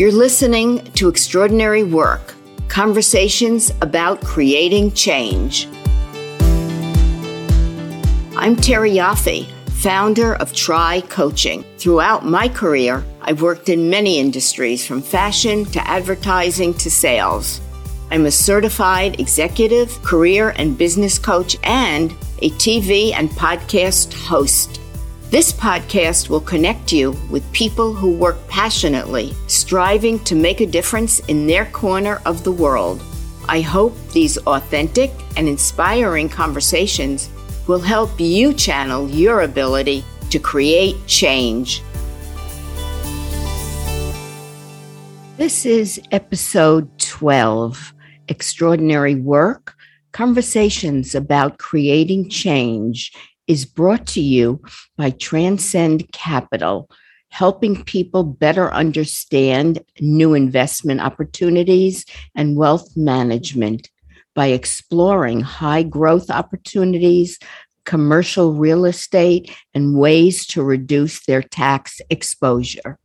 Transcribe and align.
You're 0.00 0.12
listening 0.12 0.82
to 0.92 1.10
Extraordinary 1.10 1.84
Work 1.84 2.34
Conversations 2.68 3.70
about 3.82 4.22
Creating 4.22 4.92
Change. 4.92 5.68
I'm 8.34 8.56
Terry 8.56 8.92
Yaffe, 8.92 9.46
founder 9.82 10.36
of 10.36 10.54
Try 10.54 11.02
Coaching. 11.10 11.66
Throughout 11.76 12.24
my 12.24 12.48
career, 12.48 13.04
I've 13.20 13.42
worked 13.42 13.68
in 13.68 13.90
many 13.90 14.18
industries 14.18 14.86
from 14.86 15.02
fashion 15.02 15.66
to 15.66 15.86
advertising 15.86 16.72
to 16.78 16.90
sales. 16.90 17.60
I'm 18.10 18.24
a 18.24 18.30
certified 18.30 19.20
executive, 19.20 20.02
career, 20.02 20.54
and 20.56 20.78
business 20.78 21.18
coach 21.18 21.58
and 21.62 22.10
a 22.38 22.48
TV 22.52 23.12
and 23.12 23.28
podcast 23.32 24.14
host. 24.14 24.80
This 25.30 25.52
podcast 25.52 26.28
will 26.28 26.40
connect 26.40 26.90
you 26.90 27.12
with 27.30 27.52
people 27.52 27.94
who 27.94 28.10
work 28.10 28.48
passionately, 28.48 29.32
striving 29.46 30.18
to 30.24 30.34
make 30.34 30.60
a 30.60 30.66
difference 30.66 31.20
in 31.28 31.46
their 31.46 31.66
corner 31.66 32.20
of 32.26 32.42
the 32.42 32.50
world. 32.50 33.00
I 33.48 33.60
hope 33.60 33.94
these 34.08 34.38
authentic 34.38 35.12
and 35.36 35.46
inspiring 35.46 36.28
conversations 36.28 37.30
will 37.68 37.78
help 37.78 38.10
you 38.18 38.52
channel 38.52 39.08
your 39.08 39.42
ability 39.42 40.04
to 40.30 40.40
create 40.40 40.96
change. 41.06 41.80
This 45.36 45.64
is 45.64 46.00
episode 46.10 46.98
12 46.98 47.94
Extraordinary 48.26 49.14
Work 49.14 49.76
Conversations 50.10 51.14
about 51.14 51.58
Creating 51.58 52.28
Change 52.28 53.12
is 53.50 53.64
brought 53.64 54.06
to 54.06 54.20
you 54.20 54.62
by 54.96 55.10
Transcend 55.10 56.12
Capital, 56.12 56.88
helping 57.30 57.82
people 57.82 58.22
better 58.22 58.72
understand 58.72 59.84
new 60.00 60.34
investment 60.34 61.00
opportunities 61.00 62.06
and 62.36 62.56
wealth 62.56 62.96
management 62.96 63.90
by 64.36 64.46
exploring 64.46 65.40
high 65.40 65.82
growth 65.82 66.30
opportunities, 66.30 67.40
commercial 67.84 68.52
real 68.52 68.84
estate, 68.84 69.50
and 69.74 69.98
ways 69.98 70.46
to 70.46 70.62
reduce 70.62 71.26
their 71.26 71.42
tax 71.42 72.00
exposure. 72.08 73.00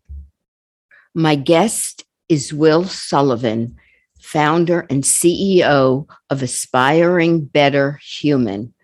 My 1.15 1.33
guest 1.33 2.05
is 2.29 2.53
Will 2.53 2.83
Sullivan, 2.83 3.77
founder 4.21 4.85
and 4.91 5.01
CEO 5.01 6.07
of 6.29 6.43
Aspiring 6.43 7.45
Better 7.45 7.99
Human. 8.19 8.74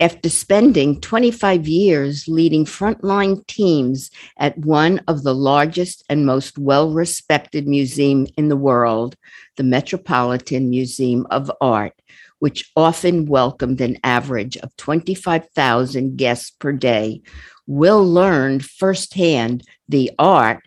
After 0.00 0.30
spending 0.30 0.98
25 1.02 1.68
years 1.68 2.26
leading 2.26 2.64
frontline 2.64 3.46
teams 3.46 4.10
at 4.38 4.56
one 4.56 5.02
of 5.06 5.24
the 5.24 5.34
largest 5.34 6.02
and 6.08 6.24
most 6.24 6.56
well 6.56 6.90
respected 6.90 7.68
museums 7.68 8.30
in 8.38 8.48
the 8.48 8.56
world, 8.56 9.14
the 9.58 9.62
Metropolitan 9.62 10.70
Museum 10.70 11.26
of 11.30 11.52
Art, 11.60 11.92
which 12.38 12.72
often 12.74 13.26
welcomed 13.26 13.82
an 13.82 13.98
average 14.02 14.56
of 14.56 14.74
25,000 14.78 16.16
guests 16.16 16.48
per 16.48 16.72
day, 16.72 17.20
Will 17.66 18.02
learned 18.02 18.64
firsthand 18.64 19.64
the 19.86 20.12
art 20.18 20.64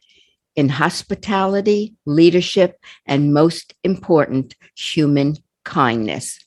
in 0.56 0.70
hospitality, 0.70 1.96
leadership, 2.06 2.78
and 3.08 3.34
most 3.34 3.74
important, 3.84 4.56
human 4.76 5.38
kindness. 5.64 6.40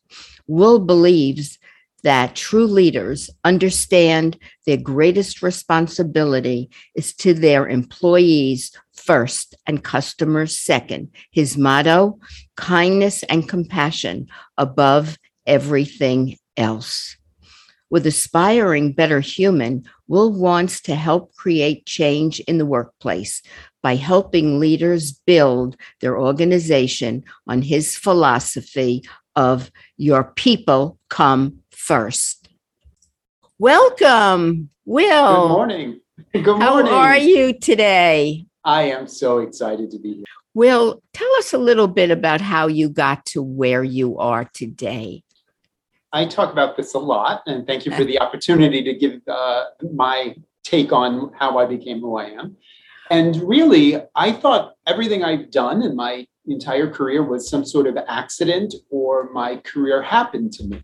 Will 0.47 0.79
believes 0.79 1.59
that 2.07 2.37
true 2.37 2.69
leaders 2.69 3.29
understand 3.43 4.39
their 4.65 4.77
greatest 4.77 5.43
responsibility 5.43 6.71
is 6.95 7.13
to 7.13 7.35
their 7.35 7.67
employees 7.69 8.71
first 8.93 9.57
and 9.67 9.83
customers 9.83 10.57
second. 10.57 11.09
His 11.33 11.59
motto 11.59 12.21
kindness 12.57 13.25
and 13.25 13.49
compassion 13.49 14.29
above 14.57 15.19
everything 15.49 16.37
else. 16.57 17.17
With 17.91 18.07
Aspiring 18.07 18.93
Better 18.93 19.19
Human, 19.19 19.83
Will 20.07 20.33
wants 20.33 20.81
to 20.83 20.95
help 20.95 21.35
create 21.35 21.87
change 21.87 22.39
in 22.39 22.59
the 22.59 22.67
workplace 22.67 23.43
by 23.83 23.97
helping 23.97 24.61
leaders 24.61 25.11
build 25.27 25.77
their 26.01 26.17
organization 26.17 27.25
on 27.49 27.63
his 27.63 27.97
philosophy 27.97 29.03
of 29.35 29.73
your 29.97 30.25
people 30.37 30.99
come 31.11 31.59
first. 31.87 32.49
Welcome, 33.61 34.71
Will. 34.85 35.49
Good 35.49 35.55
morning. 35.55 36.01
Good 36.33 36.45
morning. 36.45 36.61
How 36.61 36.83
are 36.83 37.17
you 37.17 37.57
today? 37.57 38.47
I 38.65 38.83
am 38.91 39.07
so 39.07 39.39
excited 39.39 39.93
to 39.93 39.99
be 40.01 40.15
here. 40.15 40.25
Will, 40.53 41.01
tell 41.13 41.33
us 41.39 41.53
a 41.53 41.59
little 41.59 41.87
bit 41.87 42.11
about 42.11 42.41
how 42.41 42.67
you 42.67 42.89
got 42.89 43.25
to 43.27 43.43
where 43.43 43.85
you 43.85 44.19
are 44.19 44.45
today. 44.53 45.23
I 46.13 46.27
talk 46.27 46.51
about 46.51 46.77
this 46.77 46.95
a 46.95 46.99
lot, 46.99 47.43
and 47.47 47.65
thank 47.67 47.87
you 47.87 47.93
for 47.93 48.03
the 48.03 48.21
opportunity 48.21 48.83
to 48.83 48.93
give 48.95 49.21
uh, 49.29 49.67
my 49.93 50.35
take 50.65 50.93
on 50.93 51.31
how 51.39 51.59
I 51.59 51.67
became 51.67 52.01
who 52.01 52.17
I 52.17 52.31
am. 52.31 52.57
And 53.11 53.37
really, 53.37 54.03
I 54.17 54.33
thought 54.33 54.75
everything 54.89 55.23
I've 55.23 55.53
done 55.53 55.83
in 55.83 55.95
my 55.95 56.27
entire 56.49 56.91
career 56.91 57.23
was 57.23 57.49
some 57.49 57.65
sort 57.65 57.87
of 57.87 57.97
accident 58.09 58.75
or 58.91 59.31
my 59.33 59.59
career 59.59 60.03
happened 60.03 60.53
to 60.55 60.65
me 60.65 60.83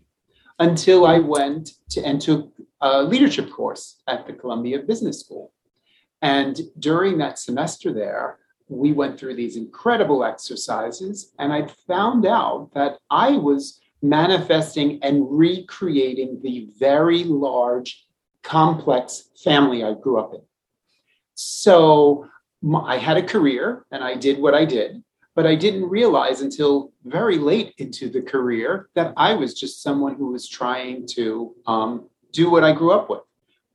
until 0.59 1.05
I 1.05 1.19
went 1.19 1.71
to 1.89 2.05
and 2.05 2.21
took 2.21 2.53
a 2.81 3.03
leadership 3.03 3.51
course 3.51 4.01
at 4.07 4.27
the 4.27 4.33
Columbia 4.33 4.79
Business 4.79 5.19
School. 5.19 5.51
And 6.21 6.59
during 6.79 7.17
that 7.17 7.39
semester 7.39 7.91
there, 7.93 8.39
we 8.69 8.93
went 8.93 9.19
through 9.19 9.35
these 9.35 9.57
incredible 9.57 10.23
exercises, 10.23 11.33
and 11.37 11.51
I 11.51 11.67
found 11.87 12.25
out 12.25 12.69
that 12.73 12.97
I 13.09 13.31
was 13.31 13.81
manifesting 14.01 14.99
and 15.03 15.25
recreating 15.29 16.39
the 16.41 16.69
very 16.77 17.23
large, 17.23 18.05
complex 18.41 19.29
family 19.43 19.83
I 19.83 19.93
grew 19.93 20.19
up 20.19 20.33
in. 20.33 20.41
So 21.35 22.27
I 22.85 22.97
had 22.97 23.17
a 23.17 23.23
career 23.23 23.85
and 23.91 24.03
I 24.03 24.15
did 24.15 24.39
what 24.39 24.53
I 24.53 24.65
did. 24.65 25.02
But 25.35 25.47
I 25.47 25.55
didn't 25.55 25.89
realize 25.89 26.41
until 26.41 26.91
very 27.05 27.37
late 27.37 27.73
into 27.77 28.09
the 28.09 28.21
career 28.21 28.89
that 28.93 29.13
I 29.17 29.33
was 29.33 29.53
just 29.53 29.81
someone 29.81 30.15
who 30.15 30.31
was 30.31 30.47
trying 30.47 31.07
to 31.07 31.55
um, 31.65 32.07
do 32.31 32.49
what 32.49 32.63
I 32.63 32.71
grew 32.71 32.91
up 32.91 33.09
with. 33.09 33.21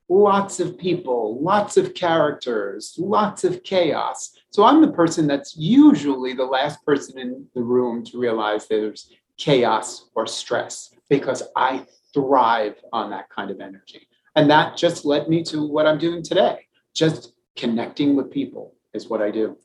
Lots 0.08 0.60
of 0.60 0.78
people, 0.78 1.42
lots 1.42 1.76
of 1.76 1.94
characters, 1.94 2.94
lots 2.96 3.44
of 3.44 3.62
chaos. 3.62 4.32
So 4.50 4.64
I'm 4.64 4.80
the 4.80 4.92
person 4.92 5.26
that's 5.26 5.56
usually 5.56 6.32
the 6.32 6.44
last 6.44 6.84
person 6.84 7.18
in 7.18 7.46
the 7.54 7.62
room 7.62 8.04
to 8.06 8.18
realize 8.18 8.66
there's 8.66 9.12
chaos 9.36 10.08
or 10.14 10.26
stress 10.26 10.94
because 11.08 11.42
I 11.56 11.86
thrive 12.14 12.76
on 12.92 13.10
that 13.10 13.28
kind 13.30 13.50
of 13.50 13.60
energy. 13.60 14.08
And 14.36 14.50
that 14.50 14.76
just 14.76 15.04
led 15.04 15.28
me 15.28 15.42
to 15.44 15.66
what 15.66 15.86
I'm 15.86 15.98
doing 15.98 16.22
today. 16.22 16.66
Just 16.94 17.32
connecting 17.56 18.16
with 18.16 18.30
people 18.30 18.74
is 18.94 19.08
what 19.08 19.20
I 19.20 19.30
do. 19.30 19.56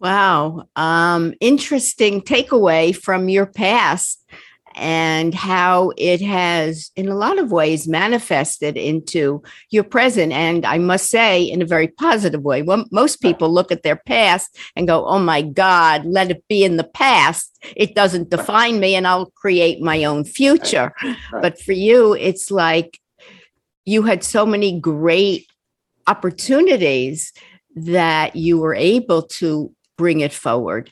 Wow. 0.00 0.68
Um, 0.76 1.34
interesting 1.40 2.20
takeaway 2.20 2.94
from 2.94 3.28
your 3.28 3.46
past 3.46 4.20
and 4.76 5.32
how 5.32 5.92
it 5.96 6.20
has, 6.20 6.90
in 6.96 7.08
a 7.08 7.14
lot 7.14 7.38
of 7.38 7.52
ways, 7.52 7.86
manifested 7.86 8.76
into 8.76 9.40
your 9.70 9.84
present. 9.84 10.32
And 10.32 10.66
I 10.66 10.78
must 10.78 11.10
say, 11.10 11.44
in 11.44 11.62
a 11.62 11.66
very 11.66 11.86
positive 11.86 12.42
way. 12.42 12.62
Well, 12.62 12.84
most 12.90 13.22
people 13.22 13.52
look 13.52 13.70
at 13.70 13.84
their 13.84 14.02
past 14.04 14.58
and 14.74 14.88
go, 14.88 15.06
oh 15.06 15.20
my 15.20 15.42
God, 15.42 16.04
let 16.04 16.32
it 16.32 16.42
be 16.48 16.64
in 16.64 16.76
the 16.76 16.82
past. 16.82 17.56
It 17.76 17.94
doesn't 17.94 18.30
define 18.30 18.80
me, 18.80 18.96
and 18.96 19.06
I'll 19.06 19.30
create 19.30 19.80
my 19.80 20.02
own 20.02 20.24
future. 20.24 20.92
But 21.30 21.60
for 21.60 21.72
you, 21.72 22.14
it's 22.14 22.50
like 22.50 22.98
you 23.84 24.02
had 24.02 24.24
so 24.24 24.44
many 24.44 24.80
great 24.80 25.46
opportunities 26.08 27.32
that 27.76 28.34
you 28.34 28.58
were 28.58 28.74
able 28.74 29.22
to 29.22 29.72
bring 29.96 30.20
it 30.20 30.32
forward. 30.32 30.90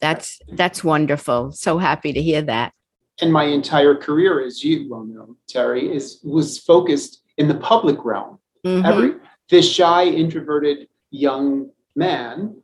That's 0.00 0.38
that's 0.48 0.84
wonderful. 0.84 1.52
So 1.52 1.78
happy 1.78 2.12
to 2.12 2.22
hear 2.22 2.42
that. 2.42 2.72
And 3.20 3.32
my 3.32 3.44
entire 3.44 3.96
career, 3.96 4.44
as 4.44 4.62
you 4.62 4.88
well 4.88 5.04
know, 5.04 5.36
Terry, 5.48 5.92
is 5.92 6.20
was 6.22 6.58
focused 6.58 7.22
in 7.36 7.48
the 7.48 7.56
public 7.56 8.04
realm. 8.04 8.38
Mm-hmm. 8.64 8.86
Every 8.86 9.14
this 9.50 9.70
shy, 9.70 10.04
introverted 10.04 10.88
young 11.10 11.70
man, 11.96 12.62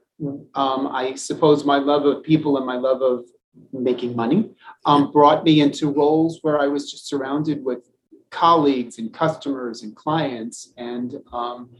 um, 0.54 0.88
I 0.88 1.14
suppose 1.14 1.64
my 1.64 1.78
love 1.78 2.04
of 2.04 2.22
people 2.22 2.56
and 2.56 2.66
my 2.66 2.76
love 2.76 3.02
of 3.02 3.24
making 3.72 4.14
money 4.14 4.50
um, 4.84 5.10
brought 5.10 5.44
me 5.44 5.60
into 5.60 5.90
roles 5.90 6.40
where 6.42 6.60
I 6.60 6.66
was 6.66 6.90
just 6.90 7.08
surrounded 7.08 7.64
with 7.64 7.90
colleagues 8.30 8.98
and 8.98 9.12
customers 9.14 9.82
and 9.82 9.94
clients. 9.94 10.72
And 10.76 11.22
um, 11.32 11.70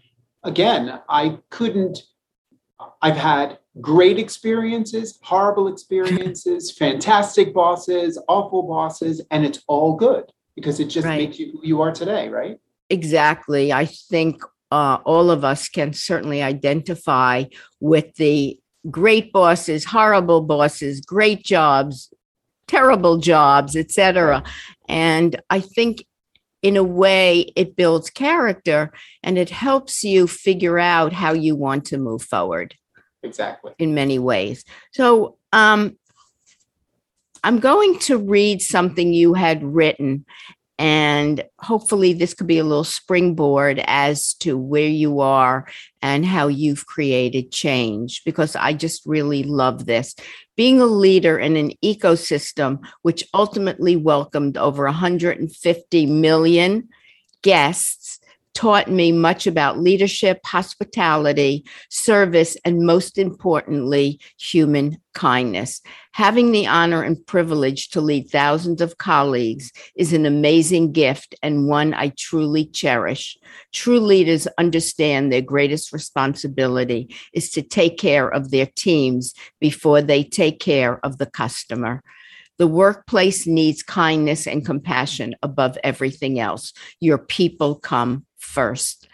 again, 0.42 1.00
I 1.08 1.38
couldn't. 1.50 2.02
I've 3.02 3.16
had 3.16 3.58
great 3.81 4.19
experiences, 4.19 5.19
horrible 5.22 5.69
experiences, 5.69 6.70
fantastic 6.78 7.52
bosses, 7.52 8.19
awful 8.28 8.62
bosses, 8.62 9.20
and 9.31 9.44
it's 9.44 9.62
all 9.66 9.96
good 9.96 10.31
because 10.56 10.81
it 10.81 10.86
just 10.86 11.06
right. 11.06 11.19
makes 11.19 11.38
you 11.38 11.52
who 11.52 11.60
you 11.62 11.82
are 11.82 11.92
today, 11.92 12.28
right? 12.28 12.58
Exactly. 12.90 13.72
I 13.72 13.86
think 13.86 14.42
uh, 14.70 14.98
all 15.04 15.31
of 15.31 15.44
us 15.44 15.69
can 15.69 15.92
certainly 15.92 16.42
identify 16.42 17.44
with 17.81 18.14
the 18.16 18.58
great 18.90 19.32
bosses, 19.32 19.84
horrible 19.84 20.42
bosses, 20.42 21.00
great 21.00 21.44
jobs, 21.44 22.12
terrible 22.66 23.19
jobs, 23.19 23.76
etc. 23.76 24.42
And 24.88 25.40
I 25.50 25.60
think 25.60 26.06
in 26.64 26.78
a 26.78 26.82
way 26.82 27.40
it 27.56 27.76
builds 27.76 28.08
character 28.08 28.90
and 29.22 29.37
it 29.37 29.50
helps 29.50 30.02
you 30.02 30.26
figure 30.26 30.78
out 30.78 31.12
how 31.12 31.31
you 31.31 31.55
want 31.55 31.84
to 31.84 31.99
move 31.99 32.22
forward 32.22 32.75
Exactly. 33.22 33.75
in 33.78 33.94
many 33.94 34.19
ways. 34.19 34.64
So, 34.93 35.37
um, 35.52 35.99
I'm 37.44 37.61
going 37.61 37.99
to 38.00 38.16
read 38.16 38.62
something 38.62 39.12
you 39.12 39.34
had 39.34 39.62
written, 39.62 40.25
and 40.78 41.44
hopefully, 41.60 42.12
this 42.12 42.34
could 42.34 42.48
be 42.48 42.58
a 42.58 42.64
little 42.64 42.84
springboard 42.84 43.82
as 43.86 44.34
to 44.34 44.58
where 44.58 44.88
you 44.88 45.20
are 45.20 45.66
and 46.02 46.26
how 46.26 46.48
you've 46.48 46.86
created 46.86 47.52
change, 47.52 48.22
because 48.24 48.56
I 48.56 48.72
just 48.72 49.06
really 49.06 49.44
love 49.44 49.86
this. 49.86 50.16
Being 50.56 50.80
a 50.80 50.86
leader 50.86 51.38
in 51.38 51.56
an 51.56 51.72
ecosystem 51.84 52.84
which 53.02 53.24
ultimately 53.32 53.96
welcomed 53.96 54.56
over 54.56 54.84
150 54.84 56.06
million 56.06 56.88
guests 57.42 58.18
taught 58.54 58.88
me 58.88 59.12
much 59.12 59.46
about 59.46 59.78
leadership, 59.78 60.40
hospitality, 60.46 61.64
service, 61.90 62.56
and 62.64 62.86
most 62.86 63.18
importantly, 63.18 64.20
human 64.38 64.96
kindness. 65.12 65.80
Having 66.12 66.52
the 66.52 66.66
honor 66.66 67.02
and 67.02 67.24
privilege 67.26 67.88
to 67.90 68.00
lead 68.00 68.30
thousands 68.30 68.80
of 68.80 68.98
colleagues 68.98 69.72
is 69.96 70.12
an 70.12 70.24
amazing 70.24 70.92
gift 70.92 71.34
and 71.42 71.68
one 71.68 71.94
I 71.94 72.12
truly 72.16 72.66
cherish. 72.66 73.36
True 73.72 74.00
leaders 74.00 74.46
understand 74.58 75.32
their 75.32 75.42
greatest 75.42 75.92
responsibility 75.92 77.14
is 77.32 77.50
to 77.50 77.62
take 77.62 77.98
care 77.98 78.28
of 78.28 78.50
their 78.50 78.66
teams 78.66 79.34
before 79.60 80.00
they 80.00 80.22
take 80.22 80.60
care 80.60 81.04
of 81.04 81.18
the 81.18 81.26
customer. 81.26 82.02
The 82.56 82.66
workplace 82.68 83.48
needs 83.48 83.82
kindness 83.82 84.46
and 84.46 84.64
compassion 84.64 85.34
above 85.42 85.76
everything 85.82 86.38
else. 86.38 86.72
Your 87.00 87.18
people 87.18 87.74
come 87.74 88.26
first. 88.44 89.08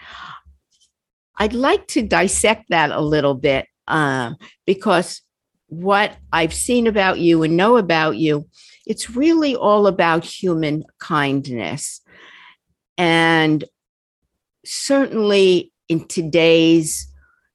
I'd 1.38 1.54
like 1.54 1.86
to 1.88 2.02
dissect 2.02 2.66
that 2.68 2.90
a 2.90 3.00
little 3.00 3.34
bit 3.34 3.66
um, 3.88 4.36
because 4.66 5.22
what 5.68 6.16
I've 6.32 6.52
seen 6.52 6.86
about 6.86 7.18
you 7.18 7.42
and 7.42 7.56
know 7.56 7.76
about 7.76 8.16
you, 8.16 8.46
it's 8.86 9.08
really 9.08 9.56
all 9.56 9.86
about 9.86 10.24
human 10.24 10.84
kindness. 10.98 12.02
And 12.98 13.64
certainly 14.64 15.72
in 15.88 16.06
today's 16.06 17.06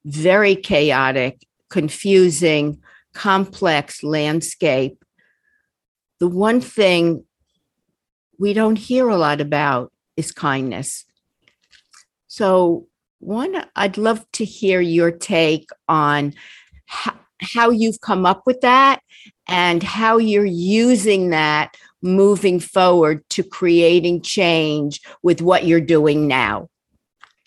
very 0.05 0.55
chaotic, 0.55 1.45
confusing, 1.69 2.81
complex 3.13 4.01
landscape, 4.03 5.03
the 6.19 6.27
one 6.27 6.61
thing 6.61 7.23
we 8.39 8.53
don't 8.53 8.77
hear 8.77 9.09
a 9.09 9.17
lot 9.17 9.41
about 9.41 9.91
is 10.17 10.31
kindness. 10.31 11.05
So, 12.35 12.87
one, 13.19 13.63
I'd 13.77 13.97
love 13.97 14.29
to 14.33 14.43
hear 14.43 14.81
your 14.81 15.09
take 15.09 15.69
on 15.87 16.33
how, 16.85 17.13
how 17.39 17.69
you've 17.69 18.01
come 18.01 18.25
up 18.25 18.41
with 18.45 18.59
that 18.59 18.99
and 19.47 19.81
how 19.81 20.17
you're 20.17 20.43
using 20.43 21.29
that 21.29 21.77
moving 22.01 22.59
forward 22.59 23.23
to 23.29 23.41
creating 23.41 24.21
change 24.21 24.99
with 25.23 25.41
what 25.41 25.65
you're 25.65 25.79
doing 25.79 26.27
now. 26.27 26.67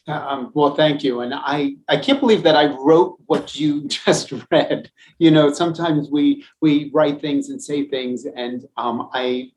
Um, 0.07 0.53
well, 0.55 0.75
thank 0.75 1.05
you. 1.05 1.21
And 1.21 1.35
I, 1.35 1.75
I 1.91 1.99
can't 1.99 2.19
believe 2.19 2.43
that 2.45 2.57
I 2.57 2.75
wrote 2.75 3.19
what 3.27 3.55
you 3.61 3.87
just 3.89 4.33
read. 4.51 4.91
You 5.19 5.31
know, 5.31 5.53
sometimes 5.53 6.09
we 6.11 6.47
we 6.63 6.91
write 6.95 7.21
things 7.21 7.51
and 7.51 7.63
say 7.63 7.87
things, 7.87 8.25
and 8.25 8.65
um, 8.79 9.11
I 9.13 9.51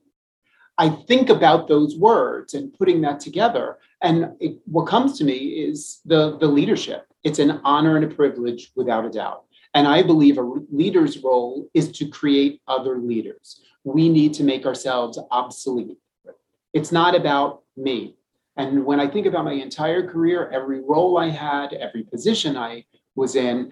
I 0.82 0.90
think 0.90 1.30
about 1.30 1.68
those 1.68 1.96
words 1.96 2.56
and 2.56 2.74
putting 2.74 3.02
that 3.02 3.20
together. 3.20 3.78
And 4.02 4.32
it, 4.40 4.58
what 4.66 4.88
comes 4.88 5.16
to 5.20 5.24
me 5.24 5.36
is 5.68 6.02
the 6.06 6.40
the 6.40 6.48
leadership. 6.48 7.06
It's 7.24 7.38
an 7.38 7.62
honor 7.64 7.98
and 7.98 8.06
a 8.06 8.16
privilege, 8.16 8.72
without 8.76 9.06
a 9.06 9.12
doubt. 9.12 9.44
And 9.76 9.88
I 9.88 10.02
believe 10.02 10.40
a 10.40 10.52
leader's 10.72 11.24
role 11.24 11.70
is 11.76 11.92
to 11.98 12.08
create 12.08 12.62
other 12.68 12.98
leaders. 12.98 13.62
We 13.84 14.10
need 14.10 14.34
to 14.34 14.44
make 14.44 14.66
ourselves 14.66 15.20
obsolete. 15.30 16.00
It's 16.74 16.92
not 16.92 17.14
about 17.14 17.62
me. 17.78 18.16
And 18.58 18.84
when 18.84 19.00
I 19.00 19.08
think 19.08 19.28
about 19.28 19.46
my 19.46 19.54
entire 19.54 20.04
career, 20.14 20.50
every 20.50 20.82
role 20.82 21.20
I 21.20 21.30
had, 21.30 21.74
every 21.74 22.04
position 22.14 22.58
I 22.58 22.86
was 23.14 23.36
in, 23.36 23.72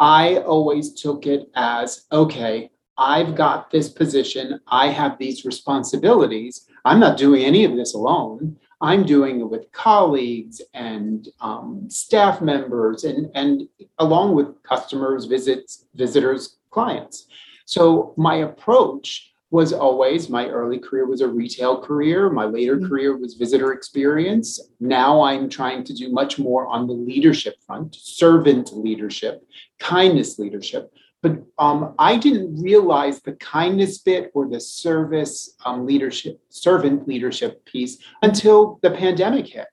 I 0.00 0.38
always 0.38 1.00
took 1.02 1.24
it 1.26 1.42
as 1.54 2.06
okay, 2.10 2.70
I've 2.98 3.36
got 3.36 3.70
this 3.70 3.88
position, 3.88 4.60
I 4.66 4.88
have 4.88 5.18
these 5.18 5.44
responsibilities. 5.44 6.66
I'm 6.84 6.98
not 6.98 7.16
doing 7.16 7.44
any 7.44 7.64
of 7.64 7.76
this 7.76 7.94
alone. 7.94 8.56
I'm 8.80 9.04
doing 9.04 9.40
it 9.40 9.48
with 9.48 9.70
colleagues 9.72 10.60
and 10.74 11.28
um, 11.40 11.86
staff 11.88 12.40
members, 12.40 13.04
and, 13.04 13.30
and 13.34 13.68
along 13.98 14.34
with 14.34 14.62
customers, 14.62 15.24
visits, 15.24 15.86
visitors, 15.94 16.58
clients. 16.70 17.26
So 17.64 18.14
my 18.16 18.36
approach 18.36 19.32
was 19.50 19.72
always 19.72 20.28
my 20.28 20.46
early 20.48 20.78
career 20.78 21.06
was 21.06 21.22
a 21.22 21.28
retail 21.28 21.80
career. 21.80 22.28
My 22.28 22.44
later 22.44 22.76
mm-hmm. 22.76 22.86
career 22.86 23.16
was 23.16 23.34
visitor 23.34 23.72
experience. 23.72 24.60
Now 24.78 25.22
I'm 25.22 25.48
trying 25.48 25.84
to 25.84 25.94
do 25.94 26.12
much 26.12 26.38
more 26.38 26.66
on 26.66 26.86
the 26.86 26.92
leadership 26.92 27.54
front, 27.66 27.94
servant 27.94 28.76
leadership, 28.76 29.42
kindness 29.78 30.38
leadership. 30.38 30.92
But 31.22 31.42
um, 31.58 31.94
I 31.98 32.16
didn't 32.16 32.62
realize 32.62 33.20
the 33.20 33.32
kindness 33.32 33.98
bit 33.98 34.30
or 34.34 34.48
the 34.48 34.60
service 34.60 35.56
um, 35.64 35.84
leadership, 35.84 36.40
servant 36.48 37.08
leadership 37.08 37.64
piece 37.64 37.98
until 38.22 38.78
the 38.82 38.90
pandemic 38.90 39.46
hit. 39.48 39.66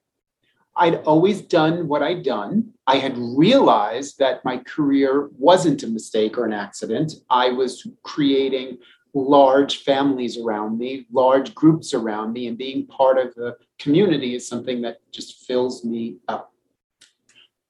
I'd 0.76 0.96
always 1.04 1.42
done 1.42 1.88
what 1.88 2.04
I'd 2.04 2.24
done. 2.24 2.74
I 2.88 2.98
had 2.98 3.18
realized 3.18 4.20
that 4.20 4.44
my 4.44 4.58
career 4.58 5.30
wasn't 5.38 5.84
a 5.84 5.88
mistake 5.88 6.38
or 6.38 6.46
an 6.46 6.54
accident. 6.54 7.14
I 7.30 7.50
was 7.50 7.88
creating 8.04 8.80
large 9.14 9.84
families 9.84 10.38
around 10.38 10.78
me, 10.78 11.06
large 11.12 11.56
groups 11.56 11.94
around 11.94 12.34
me, 12.34 12.48
and 12.48 12.58
being 12.58 12.86
part 12.88 13.18
of 13.18 13.34
the 13.36 13.56
community 13.80 14.36
is 14.36 14.46
something 14.46 14.82
that 14.82 14.98
just 15.12 15.46
fills 15.46 15.86
me 15.86 16.18
up. 16.28 16.52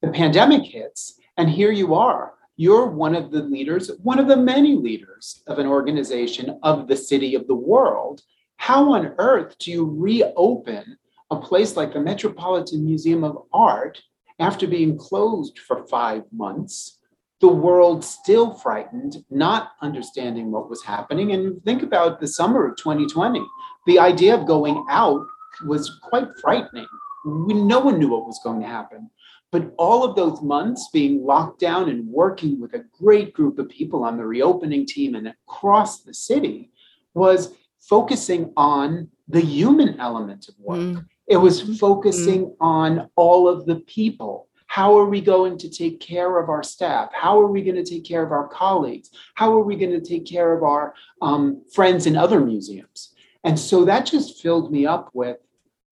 The 0.02 0.08
pandemic 0.08 0.64
hits, 0.64 1.20
and 1.38 1.50
here 1.50 1.72
you 1.72 1.94
are. 1.94 2.34
You're 2.58 2.88
one 2.88 3.16
of 3.16 3.32
the 3.32 3.44
leaders, 3.44 3.92
one 4.02 4.20
of 4.20 4.28
the 4.28 4.38
many 4.38 4.76
leaders 4.76 5.44
of 5.48 5.60
an 5.60 5.68
organization 5.68 6.60
of 6.64 6.88
the 6.88 6.96
city 6.96 7.36
of 7.36 7.48
the 7.48 7.56
world. 7.56 8.22
How 8.58 8.94
on 8.94 9.14
earth 9.18 9.58
do 9.60 9.72
you 9.72 9.86
reopen 9.86 10.98
a 11.30 11.36
place 11.36 11.76
like 11.76 11.94
the 11.94 12.00
Metropolitan 12.00 12.86
Museum 12.86 13.24
of 13.24 13.44
Art 13.54 14.02
after 14.40 14.68
being 14.68 14.98
closed 14.98 15.60
for 15.60 15.86
five 15.88 16.24
months? 16.32 17.00
the 17.42 17.48
world 17.48 18.04
still 18.04 18.54
frightened, 18.54 19.18
not 19.30 19.74
understanding 19.82 20.52
what 20.52 20.70
was 20.70 20.84
happening. 20.84 21.34
And 21.34 21.64
think 21.64 21.84
about 21.84 22.20
the 22.20 22.28
summer 22.28 22.68
of 22.68 22.78
2020. 22.78 23.46
The 23.86 24.00
idea 24.00 24.36
of 24.36 24.48
going 24.48 24.84
out 24.90 25.26
was 25.66 26.00
quite 26.02 26.28
frightening. 26.42 26.88
No 27.26 27.80
one 27.80 28.00
knew 28.00 28.10
what 28.10 28.26
was 28.26 28.40
going 28.44 28.62
to 28.62 28.68
happen. 28.68 29.10
But 29.56 29.74
all 29.78 30.04
of 30.04 30.18
those 30.18 30.42
months 30.42 30.90
being 30.92 31.24
locked 31.24 31.62
down 31.62 31.88
and 31.88 32.06
working 32.10 32.60
with 32.60 32.74
a 32.74 32.84
great 32.92 33.34
group 33.34 33.58
of 33.58 33.70
people 33.70 34.04
on 34.04 34.18
the 34.18 34.26
reopening 34.26 34.86
team 34.86 35.16
and 35.16 35.30
across 35.30 36.02
the 36.02 36.14
city 36.14 36.72
was 37.14 37.54
focusing 37.80 38.52
on 38.58 39.08
the 39.30 39.40
human 39.40 39.98
element 39.98 40.50
of 40.50 40.56
work. 40.60 40.80
Mm. 40.80 41.06
It 41.28 41.38
was 41.38 41.80
focusing 41.80 42.48
mm. 42.48 42.56
on 42.60 43.10
all 43.16 43.48
of 43.48 43.66
the 43.66 43.78
people 43.78 44.50
how 44.68 44.98
are 44.98 45.06
we 45.06 45.22
going 45.22 45.58
to 45.60 45.70
take 45.70 46.02
care 46.02 46.38
of 46.38 46.50
our 46.50 46.62
staff? 46.62 47.10
How 47.14 47.40
are 47.40 47.48
we 47.48 47.64
going 47.64 47.82
to 47.82 47.90
take 47.90 48.04
care 48.04 48.24
of 48.24 48.34
our 48.34 48.50
colleagues? 48.50 49.10
How 49.36 49.54
are 49.54 49.64
we 49.64 49.78
going 49.78 49.94
to 49.94 50.02
take 50.02 50.26
care 50.26 50.52
of 50.52 50.64
our 50.64 50.96
um, 51.22 51.64
friends 51.74 52.08
in 52.08 52.18
other 52.18 52.42
museums? 52.42 53.14
And 53.46 53.58
so 53.58 53.86
that 53.86 54.06
just 54.06 54.42
filled 54.42 54.74
me 54.74 54.86
up 54.86 55.12
with 55.14 55.38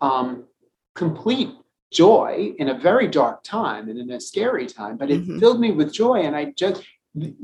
um, 0.01 0.43
complete 0.95 1.51
joy 1.93 2.53
in 2.57 2.69
a 2.69 2.77
very 2.77 3.07
dark 3.07 3.43
time 3.43 3.87
and 3.89 3.97
in 3.99 4.09
a 4.11 4.19
scary 4.19 4.67
time, 4.67 4.97
but 4.97 5.11
it 5.11 5.21
mm-hmm. 5.21 5.39
filled 5.39 5.59
me 5.59 5.71
with 5.71 5.93
joy. 5.93 6.21
And 6.21 6.35
I 6.35 6.53
just, 6.57 6.83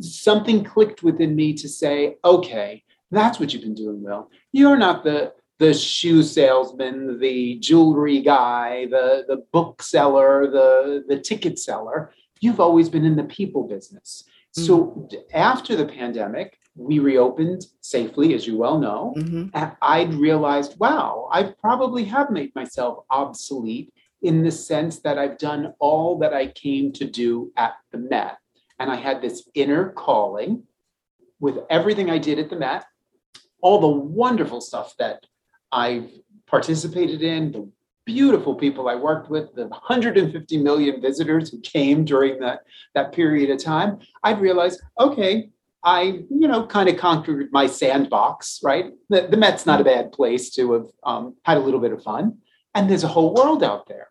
something 0.01 0.63
clicked 0.63 1.03
within 1.03 1.36
me 1.36 1.53
to 1.53 1.70
say, 1.70 2.18
okay, 2.24 2.84
that's 3.12 3.39
what 3.39 3.53
you've 3.53 3.63
been 3.63 3.74
doing, 3.74 4.03
Will. 4.03 4.29
You're 4.51 4.77
not 4.77 5.03
the 5.03 5.34
the 5.60 5.74
shoe 5.74 6.24
salesman, 6.24 7.20
the 7.20 7.60
jewelry 7.60 8.22
guy, 8.22 8.86
the, 8.86 9.25
the 9.27 9.44
bookseller, 9.51 10.50
the, 10.50 11.03
the 11.10 11.20
ticket 11.20 11.60
seller. 11.60 12.13
You've 12.39 12.62
always 12.62 12.88
been 12.88 13.03
in 13.03 13.18
the 13.18 13.25
people 13.25 13.68
business. 13.68 14.24
Mm-hmm. 14.56 14.65
So 14.65 15.10
after 15.34 15.75
the 15.75 15.86
pandemic, 15.86 16.58
we 16.77 17.00
reopened 17.00 17.65
safely, 17.82 18.34
as 18.34 18.48
you 18.48 18.58
well 18.58 18.79
know. 18.79 19.13
Mm-hmm. 19.18 19.48
And 19.53 19.72
I'd 19.82 20.13
realized, 20.13 20.79
wow, 20.79 21.27
I 21.29 21.44
probably 21.44 22.06
have 22.06 22.29
made 22.32 22.56
myself 22.56 23.03
obsolete 23.10 23.94
in 24.22 24.44
the 24.44 24.52
sense 24.52 25.00
that 25.00 25.18
I've 25.18 25.38
done 25.38 25.74
all 25.80 26.20
that 26.20 26.34
I 26.34 26.48
came 26.48 26.92
to 26.94 27.06
do 27.06 27.52
at 27.56 27.76
the 27.92 27.98
Met. 27.98 28.38
and 28.80 28.90
I 28.90 28.96
had 28.96 29.22
this 29.22 29.50
inner 29.56 29.90
calling 29.90 30.64
with 31.40 31.58
everything 31.70 32.10
I 32.10 32.18
did 32.18 32.40
at 32.40 32.50
the 32.50 32.56
Met, 32.56 32.86
all 33.62 33.80
the 33.80 33.88
wonderful 33.88 34.62
stuff 34.62 34.96
that 35.00 35.26
I've 35.72 36.10
participated 36.48 37.22
in, 37.22 37.52
the 37.52 37.70
beautiful 38.06 38.56
people 38.56 38.90
I 38.90 38.96
worked 38.96 39.30
with, 39.30 39.54
the 39.54 39.68
150 39.68 40.58
million 40.58 41.02
visitors 41.02 41.50
who 41.50 41.60
came 41.62 42.06
during 42.06 42.40
that, 42.40 42.62
that 42.96 43.12
period 43.12 43.50
of 43.52 43.64
time, 43.64 44.00
I'd 44.24 44.42
realize, 44.42 44.80
okay, 45.00 45.50
I, 45.84 46.24
you 46.30 46.48
know, 46.48 46.66
kind 46.66 46.90
of 46.90 46.98
conquered 46.98 47.50
my 47.52 47.68
sandbox, 47.68 48.60
right? 48.64 48.92
The, 49.10 49.28
the 49.30 49.38
Met's 49.38 49.66
not 49.66 49.80
a 49.80 49.84
bad 49.84 50.12
place 50.12 50.50
to 50.56 50.74
have 50.74 50.88
um, 51.04 51.36
had 51.44 51.58
a 51.58 51.62
little 51.62 51.80
bit 51.80 51.94
of 51.94 52.04
fun. 52.04 52.40
And 52.76 52.90
there's 52.90 53.04
a 53.04 53.08
whole 53.08 53.34
world 53.34 53.64
out 53.64 53.88
there. 53.88 54.09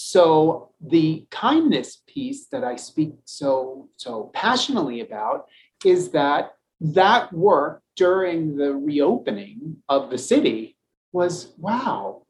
So 0.00 0.70
the 0.80 1.26
kindness 1.32 2.02
piece 2.06 2.46
that 2.52 2.62
I 2.62 2.76
speak 2.76 3.14
so 3.24 3.88
so 3.96 4.30
passionately 4.32 5.00
about 5.00 5.46
is 5.84 6.12
that 6.12 6.52
that 6.80 7.32
work 7.32 7.82
during 7.96 8.56
the 8.56 8.76
reopening 8.76 9.78
of 9.88 10.08
the 10.08 10.16
city 10.16 10.76
was 11.10 11.52
wow 11.58 12.22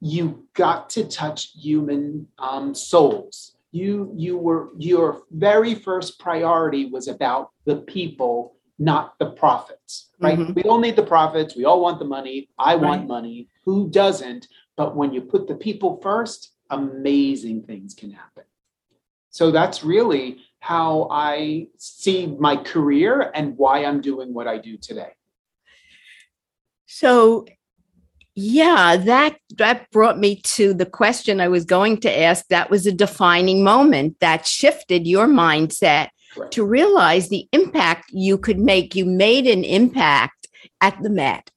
you 0.00 0.48
got 0.54 0.88
to 0.90 1.04
touch 1.04 1.50
human 1.54 2.26
um, 2.38 2.74
souls. 2.74 3.54
You 3.70 4.10
you 4.16 4.38
were 4.38 4.70
your 4.78 5.24
very 5.30 5.74
first 5.74 6.18
priority 6.18 6.86
was 6.86 7.06
about 7.06 7.50
the 7.66 7.76
people 7.76 8.56
not 8.78 9.18
the 9.18 9.30
profits 9.32 10.08
right? 10.20 10.38
Mm-hmm. 10.38 10.54
we 10.54 10.62
all 10.62 10.80
need 10.80 10.96
the 10.96 11.02
profits. 11.02 11.54
We 11.54 11.66
all 11.66 11.82
want 11.82 11.98
the 11.98 12.06
money. 12.06 12.48
I 12.58 12.72
right. 12.72 12.82
want 12.82 13.08
money. 13.08 13.48
Who 13.66 13.90
doesn't? 13.90 14.48
But 14.78 14.96
when 14.96 15.12
you 15.12 15.20
put 15.20 15.46
the 15.46 15.54
people 15.54 16.00
first 16.02 16.53
amazing 16.70 17.62
things 17.62 17.94
can 17.94 18.10
happen 18.10 18.44
so 19.34 19.50
that's 19.50 19.82
really 19.82 20.38
how 20.60 21.08
I 21.10 21.66
see 21.76 22.26
my 22.26 22.56
career 22.56 23.32
and 23.34 23.58
why 23.58 23.84
I'm 23.84 24.00
doing 24.00 24.32
what 24.32 24.46
I 24.46 24.58
do 24.58 24.76
today. 24.76 25.10
So 26.86 27.44
yeah, 28.36 28.96
that 28.96 29.36
that 29.58 29.90
brought 29.90 30.20
me 30.20 30.36
to 30.56 30.72
the 30.72 30.86
question 30.86 31.40
I 31.40 31.48
was 31.48 31.64
going 31.64 31.98
to 32.02 32.18
ask. 32.18 32.46
That 32.46 32.70
was 32.70 32.86
a 32.86 32.92
defining 32.92 33.64
moment 33.64 34.20
that 34.20 34.46
shifted 34.46 35.04
your 35.04 35.26
mindset 35.26 36.10
Correct. 36.32 36.52
to 36.54 36.64
realize 36.64 37.28
the 37.28 37.48
impact 37.50 38.10
you 38.12 38.38
could 38.38 38.60
make. 38.60 38.94
You 38.94 39.04
made 39.04 39.48
an 39.48 39.64
impact 39.64 40.46
at 40.80 40.96
the 41.02 41.10
Met. 41.10 41.50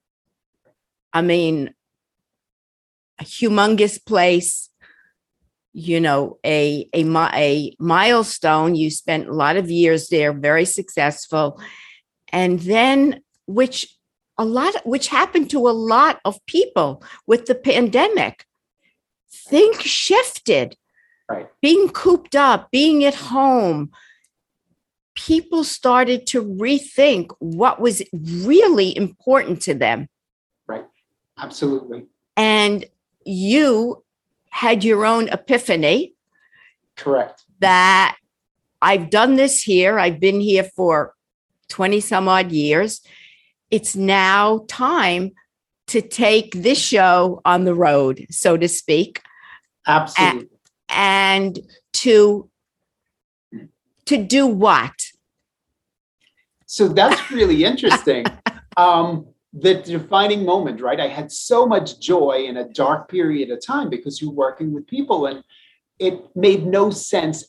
I 1.14 1.22
mean, 1.22 1.76
a 3.20 3.24
humongous 3.24 4.04
place, 4.04 4.70
you 5.78 6.02
know 6.02 6.40
a, 6.44 6.90
a 6.92 7.06
a 7.06 7.76
milestone. 7.78 8.74
You 8.74 8.90
spent 8.90 9.30
a 9.30 9.34
lot 9.34 9.58
of 9.58 9.70
years 9.70 10.10
there 10.10 10.34
very 10.34 10.66
successful. 10.66 11.62
And 12.34 12.60
then 12.62 13.22
which 13.46 13.96
a 14.40 14.44
lot 14.44 14.74
which 14.86 15.08
happened 15.10 15.52
to 15.52 15.68
a 15.68 15.78
lot 15.94 16.20
of 16.26 16.44
people 16.48 17.04
with 17.28 17.46
the 17.46 17.54
pandemic. 17.54 18.46
Things 19.32 19.80
shifted. 19.82 20.76
Right. 21.30 21.48
Being 21.62 21.90
cooped 21.90 22.36
up 22.36 22.72
being 22.72 23.06
at 23.06 23.16
home. 23.16 23.92
People 25.14 25.64
started 25.64 26.26
to 26.28 26.44
rethink 26.44 27.36
what 27.40 27.80
was 27.80 28.02
really 28.12 28.98
important 28.98 29.62
to 29.64 29.76
them. 29.76 30.08
Right. 30.68 30.86
Absolutely. 31.38 32.06
And 32.36 32.86
you 33.26 34.04
had 34.58 34.84
your 34.84 35.06
own 35.06 35.30
epiphany. 35.30 36.16
Correct. 36.96 37.44
That 37.60 38.18
I've 38.82 39.12
done 39.12 39.36
this 39.36 39.62
here, 39.62 40.00
I've 40.00 40.20
been 40.20 40.42
here 40.42 40.64
for 40.64 41.14
20 41.70 42.00
some 42.00 42.28
odd 42.28 42.52
years. 42.52 43.02
It's 43.70 43.96
now 43.96 44.66
time 44.68 45.34
to 45.88 46.02
take 46.02 46.54
this 46.56 46.80
show 46.80 47.40
on 47.46 47.66
the 47.66 47.76
road, 47.76 48.26
so 48.32 48.58
to 48.58 48.68
speak. 48.68 49.22
Absolutely. 49.86 50.50
And, 50.90 51.60
and 51.60 51.60
to 51.94 52.50
to 54.06 54.18
do 54.18 54.48
what? 54.48 54.96
So 56.66 56.88
that's 56.88 57.30
really 57.30 57.64
interesting. 57.64 58.26
um, 58.78 59.28
the 59.54 59.76
defining 59.76 60.46
moment, 60.46 60.82
right? 60.82 61.00
I 61.00 61.08
had 61.08 61.32
so 61.32 61.66
much 61.66 62.00
joy 62.00 62.46
in 62.48 62.58
a 62.58 62.68
dark 62.68 63.10
period 63.10 63.50
of 63.50 63.66
time 63.66 63.90
because 63.90 64.22
you're 64.22 64.32
working 64.32 64.74
with 64.74 64.88
people, 64.88 65.26
and 65.28 65.44
it 66.00 66.36
made 66.36 66.66
no 66.66 66.90
sense 66.90 67.46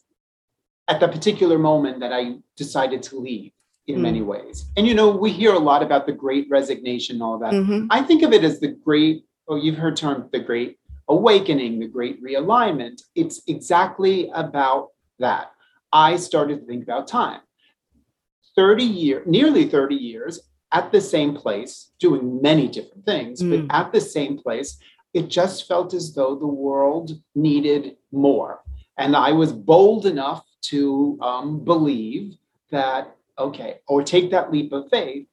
at 0.88 1.00
the 1.00 1.08
particular 1.08 1.58
moment 1.58 2.00
that 2.00 2.12
I 2.12 2.36
decided 2.56 3.02
to 3.04 3.18
leave 3.18 3.52
in 3.86 3.96
mm. 3.96 4.02
many 4.02 4.22
ways. 4.22 4.66
And 4.76 4.86
you 4.86 4.94
know, 4.94 5.10
we 5.10 5.30
hear 5.30 5.52
a 5.52 5.58
lot 5.58 5.82
about 5.82 6.06
the 6.06 6.12
great 6.12 6.48
resignation 6.50 7.16
and 7.16 7.22
all 7.22 7.38
that. 7.38 7.52
Mm-hmm. 7.52 7.86
I 7.90 8.02
think 8.02 8.22
of 8.22 8.32
it 8.32 8.44
as 8.44 8.60
the 8.60 8.68
great, 8.68 9.24
oh, 9.48 9.56
you've 9.56 9.76
heard 9.76 9.96
term 9.96 10.28
the 10.32 10.40
great 10.40 10.78
awakening, 11.08 11.78
the 11.78 11.88
great 11.88 12.22
realignment. 12.22 13.02
It's 13.14 13.42
exactly 13.46 14.30
about 14.34 14.88
that. 15.18 15.52
I 15.92 16.16
started 16.16 16.60
to 16.60 16.66
think 16.66 16.82
about 16.82 17.08
time. 17.08 17.40
30 18.56 18.84
years, 18.84 19.26
nearly 19.26 19.68
30 19.68 19.94
years 19.94 20.40
at 20.72 20.92
the 20.92 21.00
same 21.00 21.34
place, 21.34 21.92
doing 21.98 22.42
many 22.42 22.68
different 22.68 23.04
things, 23.04 23.42
mm. 23.42 23.66
but 23.66 23.74
at 23.74 23.92
the 23.92 24.00
same 24.00 24.38
place, 24.38 24.78
it 25.14 25.28
just 25.28 25.66
felt 25.66 25.94
as 25.94 26.14
though 26.14 26.34
the 26.36 26.46
world 26.46 27.12
needed 27.34 27.96
more. 28.12 28.60
And 28.98 29.16
I 29.16 29.32
was 29.32 29.52
bold 29.52 30.06
enough 30.06 30.44
to 30.62 31.18
um, 31.22 31.64
believe 31.64 32.34
that, 32.70 33.16
okay, 33.38 33.78
or 33.86 34.02
take 34.02 34.30
that 34.30 34.52
leap 34.52 34.72
of 34.72 34.90
faith, 34.90 35.26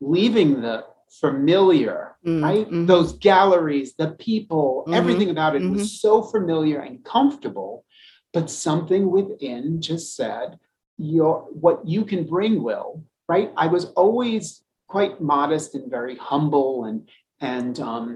leaving 0.00 0.62
the 0.62 0.84
familiar, 1.20 2.16
mm, 2.24 2.42
right? 2.42 2.66
Mm-hmm. 2.66 2.86
Those 2.86 3.12
galleries, 3.18 3.94
the 3.94 4.12
people, 4.12 4.84
mm-hmm, 4.86 4.94
everything 4.94 5.30
about 5.30 5.56
it 5.56 5.62
mm-hmm. 5.62 5.74
was 5.74 6.00
so 6.00 6.22
familiar 6.22 6.80
and 6.80 7.04
comfortable. 7.04 7.84
But 8.32 8.50
something 8.50 9.10
within 9.10 9.82
just 9.82 10.16
said, 10.16 10.58
your 10.96 11.48
what 11.50 11.86
you 11.86 12.04
can 12.04 12.24
bring 12.24 12.62
will 12.62 13.02
right? 13.32 13.50
I 13.56 13.66
was 13.66 13.84
always 14.02 14.62
quite 14.88 15.14
modest 15.34 15.74
and 15.74 15.90
very 15.98 16.16
humble 16.16 16.84
and 16.88 16.98
and 17.40 17.74
um, 17.80 18.06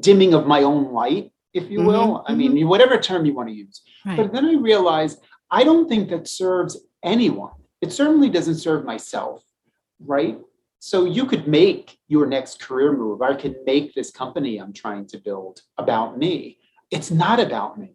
dimming 0.00 0.32
of 0.34 0.46
my 0.54 0.62
own 0.62 0.92
light, 0.92 1.32
if 1.54 1.64
you 1.72 1.80
will. 1.90 2.10
Mm-hmm, 2.18 2.30
I 2.30 2.34
mean, 2.34 2.52
mm-hmm. 2.52 2.68
whatever 2.68 2.96
term 2.98 3.24
you 3.26 3.34
want 3.34 3.48
to 3.48 3.54
use. 3.54 3.76
Right. 4.06 4.18
But 4.18 4.32
then 4.32 4.44
I 4.44 4.54
realized 4.72 5.16
I 5.50 5.64
don't 5.68 5.88
think 5.88 6.10
that 6.10 6.28
serves 6.28 6.74
anyone. 7.02 7.56
It 7.80 7.90
certainly 8.00 8.30
doesn't 8.36 8.60
serve 8.66 8.84
myself, 8.84 9.42
right? 10.14 10.38
So 10.90 10.96
you 11.16 11.24
could 11.30 11.48
make 11.48 11.86
your 12.14 12.26
next 12.26 12.54
career 12.66 12.92
move. 13.02 13.22
I 13.22 13.34
could 13.42 13.56
make 13.72 13.86
this 13.94 14.10
company 14.22 14.52
I'm 14.58 14.74
trying 14.74 15.06
to 15.12 15.18
build 15.26 15.54
about 15.84 16.18
me. 16.24 16.58
It's 16.90 17.10
not 17.10 17.38
about 17.40 17.72
me. 17.82 17.90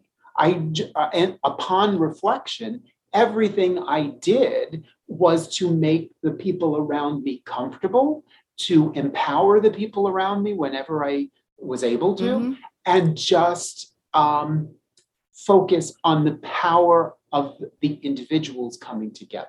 I 0.45 0.47
uh, 0.95 1.09
and 1.13 1.31
upon 1.51 1.99
reflection, 2.09 2.71
everything 3.13 3.79
I 3.79 4.07
did 4.19 4.85
was 5.07 5.55
to 5.57 5.73
make 5.73 6.11
the 6.21 6.31
people 6.31 6.77
around 6.77 7.23
me 7.23 7.41
comfortable, 7.45 8.23
to 8.57 8.91
empower 8.93 9.59
the 9.59 9.71
people 9.71 10.07
around 10.07 10.43
me 10.43 10.53
whenever 10.53 11.03
I 11.03 11.29
was 11.57 11.83
able 11.83 12.15
to, 12.15 12.23
mm-hmm. 12.23 12.53
and 12.85 13.17
just 13.17 13.93
um, 14.13 14.75
focus 15.33 15.93
on 16.03 16.25
the 16.25 16.35
power 16.35 17.15
of 17.31 17.57
the 17.81 17.93
individuals 18.03 18.77
coming 18.77 19.11
together. 19.11 19.47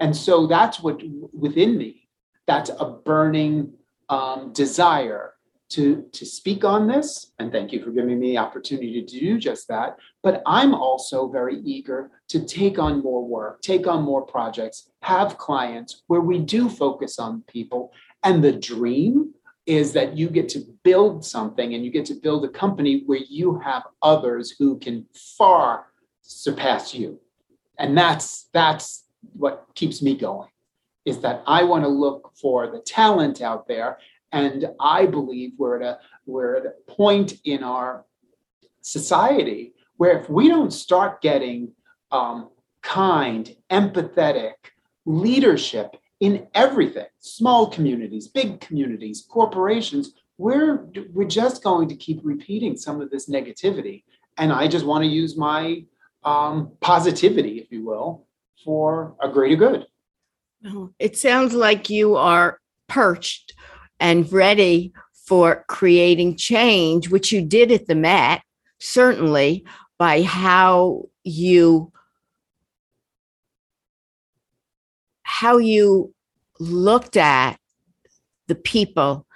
And 0.00 0.16
so 0.16 0.46
that's 0.46 0.80
what 0.80 1.02
within 1.32 1.76
me, 1.76 2.08
that's 2.46 2.70
a 2.70 2.90
burning 3.04 3.74
um, 4.08 4.52
desire 4.52 5.33
to, 5.70 6.02
to 6.12 6.26
speak 6.26 6.64
on 6.64 6.86
this. 6.86 7.32
And 7.38 7.50
thank 7.50 7.72
you 7.72 7.82
for 7.82 7.90
giving 7.90 8.18
me 8.18 8.32
the 8.32 8.38
opportunity 8.38 9.02
to 9.02 9.20
do 9.20 9.38
just 9.38 9.68
that. 9.68 9.96
But 10.22 10.42
I'm 10.46 10.74
also 10.74 11.28
very 11.28 11.60
eager 11.60 12.10
to 12.28 12.44
take 12.44 12.78
on 12.78 13.02
more 13.02 13.26
work, 13.26 13.62
take 13.62 13.86
on 13.86 14.02
more 14.02 14.22
projects, 14.22 14.90
have 15.02 15.38
clients 15.38 16.02
where 16.06 16.20
we 16.20 16.38
do 16.38 16.68
focus 16.68 17.18
on 17.18 17.42
people. 17.48 17.92
And 18.22 18.42
the 18.42 18.52
dream 18.52 19.34
is 19.66 19.92
that 19.94 20.16
you 20.16 20.28
get 20.28 20.48
to 20.50 20.64
build 20.82 21.24
something 21.24 21.74
and 21.74 21.84
you 21.84 21.90
get 21.90 22.04
to 22.06 22.14
build 22.14 22.44
a 22.44 22.48
company 22.48 23.02
where 23.06 23.22
you 23.28 23.58
have 23.60 23.82
others 24.02 24.54
who 24.58 24.78
can 24.78 25.06
far 25.38 25.86
surpass 26.20 26.94
you. 26.94 27.18
And 27.78 27.96
that's 27.96 28.48
that's 28.52 29.04
what 29.32 29.66
keeps 29.74 30.02
me 30.02 30.16
going 30.16 30.48
is 31.04 31.20
that 31.20 31.42
I 31.46 31.64
want 31.64 31.84
to 31.84 31.88
look 31.88 32.32
for 32.40 32.70
the 32.70 32.80
talent 32.80 33.42
out 33.42 33.68
there 33.68 33.98
and 34.34 34.68
I 34.80 35.06
believe 35.06 35.52
we're 35.56 35.80
at 35.80 35.86
a 35.86 35.98
we're 36.26 36.56
at 36.56 36.66
a 36.66 36.92
point 36.92 37.34
in 37.44 37.62
our 37.62 38.04
society 38.80 39.74
where 39.96 40.18
if 40.18 40.28
we 40.28 40.48
don't 40.48 40.72
start 40.72 41.22
getting 41.22 41.72
um, 42.10 42.50
kind, 42.82 43.54
empathetic 43.70 44.54
leadership 45.06 45.96
in 46.18 46.48
everything, 46.54 47.06
small 47.20 47.68
communities, 47.68 48.26
big 48.26 48.60
communities, 48.60 49.24
corporations, 49.28 50.14
we're 50.36 50.88
we're 51.12 51.28
just 51.28 51.62
going 51.62 51.88
to 51.88 51.96
keep 51.96 52.20
repeating 52.24 52.76
some 52.76 53.00
of 53.00 53.10
this 53.10 53.30
negativity. 53.30 54.02
And 54.36 54.52
I 54.52 54.66
just 54.66 54.84
want 54.84 55.04
to 55.04 55.08
use 55.08 55.36
my 55.36 55.84
um, 56.24 56.72
positivity, 56.80 57.60
if 57.60 57.70
you 57.70 57.84
will, 57.84 58.26
for 58.64 59.14
a 59.22 59.28
greater 59.28 59.56
good. 59.56 59.86
It 60.98 61.16
sounds 61.16 61.54
like 61.54 61.88
you 61.88 62.16
are 62.16 62.58
perched 62.88 63.54
and 64.04 64.30
ready 64.30 64.92
for 65.14 65.64
creating 65.66 66.36
change, 66.36 67.08
which 67.08 67.32
you 67.32 67.40
did 67.40 67.72
at 67.72 67.86
the 67.86 67.94
Met, 67.94 68.42
certainly 68.78 69.64
by 69.98 70.20
how 70.20 71.06
you 71.22 71.90
how 75.22 75.56
you 75.56 76.12
looked 76.60 77.16
at 77.16 77.58
the 78.46 78.54
people 78.54 79.26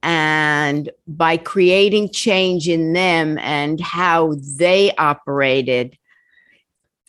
and 0.00 0.90
by 1.08 1.36
creating 1.36 2.08
change 2.10 2.68
in 2.68 2.92
them 2.92 3.36
and 3.38 3.80
how 3.80 4.34
they 4.58 4.94
operated 4.94 5.98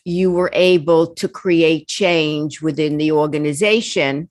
you 0.04 0.32
were 0.32 0.50
able 0.52 1.14
to 1.14 1.28
create 1.28 1.86
change 1.86 2.60
within 2.60 2.96
the 2.96 3.12
organization 3.12 4.28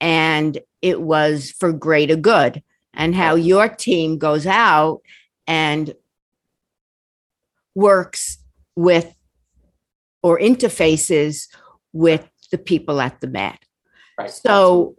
and 0.00 0.58
it 0.84 1.00
was 1.00 1.50
for 1.50 1.72
greater 1.72 2.14
good 2.14 2.62
and 2.92 3.14
how 3.14 3.34
your 3.34 3.70
team 3.70 4.18
goes 4.18 4.46
out 4.46 5.00
and 5.46 5.94
works 7.74 8.36
with 8.76 9.14
or 10.22 10.38
interfaces 10.38 11.48
with 11.94 12.28
the 12.50 12.58
people 12.58 13.00
at 13.00 13.18
the 13.22 13.26
Met. 13.26 13.58
Right. 14.18 14.30
So- 14.30 14.94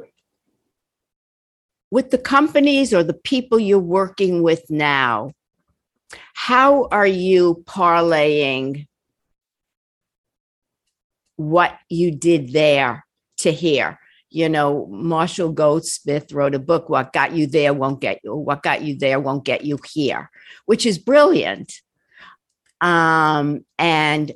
With 1.91 2.09
the 2.09 2.17
companies 2.17 2.91
or 2.91 3.03
the 3.03 3.13
people 3.13 3.59
you're 3.59 3.77
working 3.79 4.41
with 4.41 4.63
now, 4.71 5.31
how 6.33 6.87
are 6.89 7.07
you 7.07 7.63
parlaying 7.65 8.87
what 11.35 11.77
you 11.89 12.09
did 12.11 12.53
there 12.53 13.05
to 13.37 13.51
here? 13.51 13.99
You 14.35 14.49
know, 14.49 14.85
Marshall 14.87 15.53
Goldsmith 15.53 16.33
wrote 16.33 16.55
a 16.55 16.59
book, 16.59 16.89
What 16.89 17.13
Got 17.13 17.31
You 17.31 17.47
There 17.47 17.73
Won't 17.73 18.01
Get 18.01 18.19
You, 18.21 18.35
What 18.35 18.63
Got 18.63 18.81
You 18.81 18.97
There 18.97 19.17
Won't 19.17 19.45
Get 19.45 19.63
You 19.63 19.79
Here, 19.89 20.29
which 20.65 20.85
is 20.85 20.97
brilliant. 20.99 21.71
Um, 22.81 23.63
and 23.79 24.33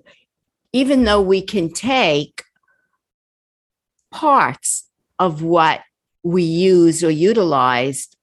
even 0.71 1.03
though 1.03 1.19
we 1.19 1.41
can 1.41 1.73
take 1.73 2.45
parts 4.09 4.87
of 5.19 5.43
what 5.43 5.81
we 6.23 6.43
use 6.43 7.03
or 7.03 7.11
utilized, 7.11 8.15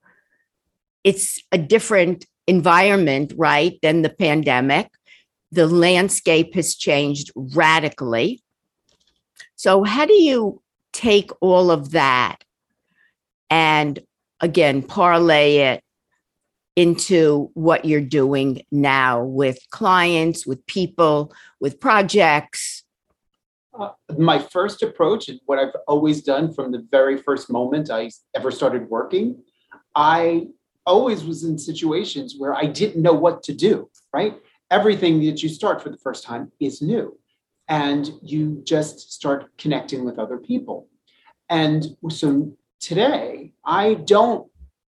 it's 1.03 1.39
a 1.51 1.59
different 1.59 2.25
environment, 2.47 3.33
right, 3.37 3.77
than 3.83 4.01
the 4.01 4.09
pandemic. 4.09 4.89
The 5.51 5.67
landscape 5.67 6.55
has 6.55 6.73
changed 6.73 7.29
radically. 7.35 8.41
So, 9.55 9.83
how 9.83 10.07
do 10.07 10.13
you 10.13 10.63
take 10.97 11.29
all 11.41 11.69
of 11.69 11.91
that 11.91 12.43
and 13.51 13.99
again 14.41 14.81
parlay 14.81 15.57
it 15.57 15.83
into 16.75 17.51
what 17.53 17.85
you're 17.85 18.01
doing 18.01 18.63
now 18.71 19.23
with 19.23 19.59
clients, 19.69 20.45
with 20.45 20.65
people, 20.65 21.31
with 21.59 21.79
projects? 21.79 22.83
Uh, 23.79 23.91
my 24.17 24.39
first 24.39 24.81
approach 24.81 25.29
and 25.29 25.39
what 25.45 25.59
I've 25.59 25.75
always 25.87 26.23
done 26.23 26.51
from 26.51 26.71
the 26.71 26.83
very 26.89 27.17
first 27.17 27.51
moment 27.51 27.91
I 27.91 28.09
ever 28.35 28.49
started 28.49 28.89
working, 28.89 29.43
I 29.95 30.47
always 30.87 31.23
was 31.23 31.43
in 31.43 31.59
situations 31.59 32.35
where 32.37 32.55
I 32.55 32.65
didn't 32.65 33.03
know 33.03 33.13
what 33.13 33.43
to 33.43 33.53
do, 33.53 33.89
right? 34.13 34.35
Everything 34.71 35.23
that 35.25 35.43
you 35.43 35.49
start 35.49 35.83
for 35.83 35.89
the 35.89 35.97
first 35.97 36.23
time 36.23 36.51
is 36.59 36.81
new. 36.81 37.17
And 37.67 38.11
you 38.21 38.61
just 38.63 39.11
start 39.13 39.55
connecting 39.57 40.05
with 40.05 40.19
other 40.19 40.37
people. 40.37 40.87
And 41.49 41.85
so 42.09 42.51
today, 42.79 43.53
I 43.65 43.95
don't 43.95 44.47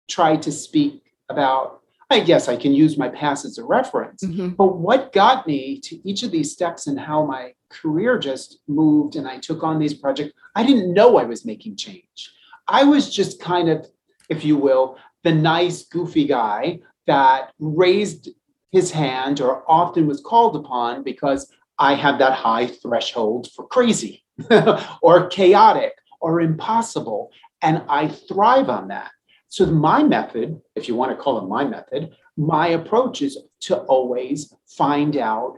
try 0.08 0.36
to 0.38 0.52
speak 0.52 1.02
about, 1.30 1.82
I 2.10 2.20
guess 2.20 2.48
I 2.48 2.56
can 2.58 2.74
use 2.74 2.98
my 2.98 3.10
past 3.10 3.46
as 3.46 3.58
a 3.58 3.64
reference, 3.64 4.24
Mhm. 4.24 4.56
but 4.56 4.78
what 4.78 5.12
got 5.12 5.48
me 5.48 5.80
to 5.80 6.08
each 6.08 6.24
of 6.24 6.32
these 6.32 6.52
steps 6.52 6.88
and 6.88 7.00
how 7.00 7.26
my 7.26 7.54
career 7.70 8.18
just 8.20 8.60
moved 8.68 9.16
and 9.16 9.28
I 9.28 9.40
took 9.40 9.64
on 9.64 9.80
these 9.80 9.94
projects, 9.94 10.34
I 10.56 10.66
didn't 10.66 10.94
know 10.94 11.18
I 11.18 11.24
was 11.24 11.46
making 11.46 11.78
change. 11.78 12.34
I 12.68 12.84
was 12.84 13.14
just 13.14 13.40
kind 13.40 13.70
of, 13.70 13.88
if 14.30 14.46
you 14.46 14.58
will, 14.58 14.98
the 15.24 15.34
nice, 15.34 15.84
goofy 15.84 16.26
guy 16.26 16.80
that 17.08 17.54
raised 17.60 18.30
his 18.72 18.92
hand 18.92 19.42
or 19.42 19.64
often 19.70 20.06
was 20.08 20.22
called 20.22 20.56
upon 20.56 21.04
because 21.04 21.52
I 21.78 21.96
have 21.96 22.20
that 22.20 22.34
high 22.34 22.68
threshold 22.68 23.50
for 23.54 23.68
crazy 23.68 24.24
or 25.02 25.28
chaotic 25.28 25.94
or 26.22 26.42
impossible. 26.42 27.32
And 27.62 27.84
I 27.90 28.08
thrive 28.08 28.70
on 28.70 28.88
that. 28.90 29.12
So, 29.48 29.66
my 29.66 30.04
method, 30.04 30.60
if 30.76 30.88
you 30.88 30.96
want 30.96 31.12
to 31.12 31.22
call 31.22 31.38
it 31.38 31.48
my 31.48 31.64
method, 31.64 32.16
my 32.38 32.70
approach 32.70 33.22
is 33.22 33.38
to 33.62 33.78
always 33.78 34.54
find 34.68 35.18
out 35.18 35.58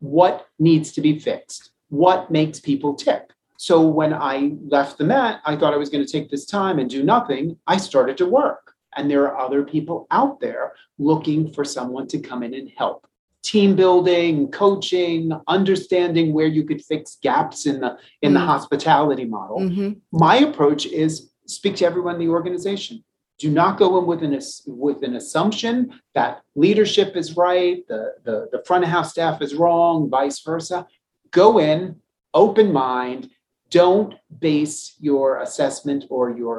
what 0.00 0.46
needs 0.58 0.92
to 0.92 1.00
be 1.00 1.18
fixed, 1.18 1.70
what 1.88 2.30
makes 2.30 2.60
people 2.60 2.94
tick. 2.94 3.30
So 3.58 3.86
when 3.86 4.12
I 4.12 4.52
left 4.66 4.98
the 4.98 5.04
Met, 5.04 5.40
I 5.44 5.56
thought 5.56 5.72
I 5.72 5.78
was 5.78 5.88
going 5.88 6.04
to 6.04 6.10
take 6.10 6.30
this 6.30 6.44
time 6.44 6.78
and 6.78 6.90
do 6.90 7.02
nothing. 7.02 7.58
I 7.66 7.78
started 7.78 8.16
to 8.18 8.26
work. 8.26 8.74
And 8.96 9.10
there 9.10 9.24
are 9.28 9.38
other 9.38 9.62
people 9.62 10.06
out 10.10 10.40
there 10.40 10.74
looking 10.98 11.52
for 11.52 11.64
someone 11.64 12.06
to 12.08 12.18
come 12.18 12.42
in 12.42 12.54
and 12.54 12.70
help. 12.76 13.06
Team 13.46 13.76
building, 13.76 14.50
coaching, 14.50 15.30
understanding 15.46 16.32
where 16.32 16.48
you 16.56 16.64
could 16.64 16.82
fix 16.84 17.16
gaps 17.22 17.64
in 17.70 17.76
the 17.80 17.96
in 18.24 18.34
the 18.34 18.40
Mm. 18.40 18.46
hospitality 18.52 19.24
model 19.24 19.58
Mhm. 19.60 19.90
my 20.10 20.36
approach 20.48 20.82
is 21.04 21.12
speak 21.46 21.74
to 21.76 21.84
everyone 21.90 22.14
in 22.16 22.22
the 22.26 22.32
organization. 22.38 23.04
Do 23.38 23.48
not 23.60 23.78
go 23.78 23.88
in 23.98 24.04
with 24.10 24.22
an 24.28 24.34
with 24.84 24.98
an 25.08 25.14
assumption 25.14 25.74
that 26.18 26.32
leadership 26.64 27.10
is 27.22 27.36
right, 27.36 27.76
the, 27.92 28.00
the, 28.26 28.36
the 28.52 28.60
front 28.66 28.82
of 28.84 28.90
house 28.96 29.10
staff 29.16 29.36
is 29.46 29.54
wrong, 29.54 29.96
vice 30.18 30.38
versa. 30.48 30.78
Go 31.30 31.48
in, 31.70 31.78
open 32.34 32.68
mind. 32.72 33.20
Don't 33.70 34.12
base 34.46 34.76
your 35.08 35.26
assessment 35.46 36.00
or 36.14 36.24
your 36.42 36.56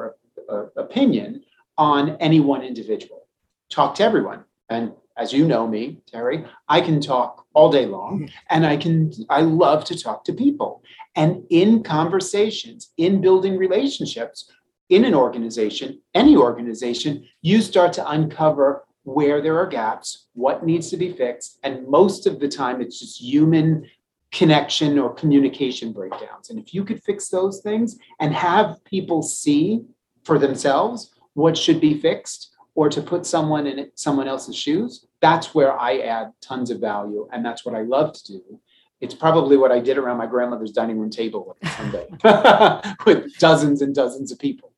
uh, 0.52 0.66
opinion 0.84 1.30
on 1.76 2.02
any 2.26 2.40
one 2.52 2.62
individual. 2.62 3.20
Talk 3.68 3.90
to 3.96 4.02
everyone. 4.04 4.40
And 4.70 4.84
as 5.18 5.32
you 5.32 5.46
know 5.46 5.66
me, 5.66 5.98
Terry, 6.06 6.44
I 6.68 6.80
can 6.80 7.00
talk 7.00 7.44
all 7.52 7.70
day 7.70 7.86
long 7.86 8.20
mm-hmm. 8.20 8.26
and 8.50 8.64
I 8.64 8.76
can 8.76 9.12
I 9.28 9.42
love 9.42 9.84
to 9.86 9.98
talk 9.98 10.24
to 10.24 10.32
people. 10.32 10.82
And 11.16 11.44
in 11.50 11.82
conversations, 11.82 12.92
in 12.96 13.20
building 13.20 13.58
relationships 13.58 14.50
in 14.88 15.04
an 15.04 15.14
organization, 15.14 16.00
any 16.14 16.36
organization, 16.36 17.26
you 17.42 17.60
start 17.60 17.92
to 17.94 18.08
uncover 18.08 18.84
where 19.02 19.42
there 19.42 19.58
are 19.58 19.66
gaps, 19.66 20.26
what 20.34 20.64
needs 20.64 20.90
to 20.90 20.96
be 20.96 21.12
fixed. 21.12 21.58
And 21.62 21.86
most 21.88 22.26
of 22.26 22.40
the 22.40 22.48
time, 22.48 22.80
it's 22.80 23.00
just 23.00 23.20
human 23.20 23.88
connection 24.30 24.98
or 24.98 25.14
communication 25.14 25.92
breakdowns. 25.92 26.50
And 26.50 26.58
if 26.58 26.74
you 26.74 26.84
could 26.84 27.02
fix 27.02 27.28
those 27.28 27.60
things 27.60 27.98
and 28.20 28.34
have 28.34 28.82
people 28.84 29.22
see 29.22 29.82
for 30.24 30.38
themselves 30.38 31.10
what 31.34 31.56
should 31.56 31.80
be 31.80 31.98
fixed 31.98 32.54
or 32.78 32.88
to 32.88 33.02
put 33.02 33.26
someone 33.26 33.66
in 33.66 33.90
someone 33.96 34.28
else's 34.28 34.54
shoes, 34.54 35.06
that's 35.20 35.54
where 35.54 35.72
I 35.78 35.98
add 35.98 36.32
tons 36.40 36.70
of 36.70 36.78
value. 36.78 37.28
And 37.32 37.44
that's 37.44 37.64
what 37.64 37.74
I 37.74 37.82
love 37.82 38.12
to 38.12 38.32
do 38.32 38.60
it's 39.00 39.14
probably 39.14 39.56
what 39.56 39.70
I 39.70 39.78
did 39.78 39.96
around 39.98 40.18
my 40.18 40.26
grandmother's 40.26 40.72
dining 40.72 40.98
room 40.98 41.10
table 41.10 41.56
one 41.78 41.90
day 41.92 42.06
with 43.06 43.38
dozens 43.38 43.82
and 43.82 43.94
dozens 43.94 44.32
of 44.32 44.38
people. 44.38 44.72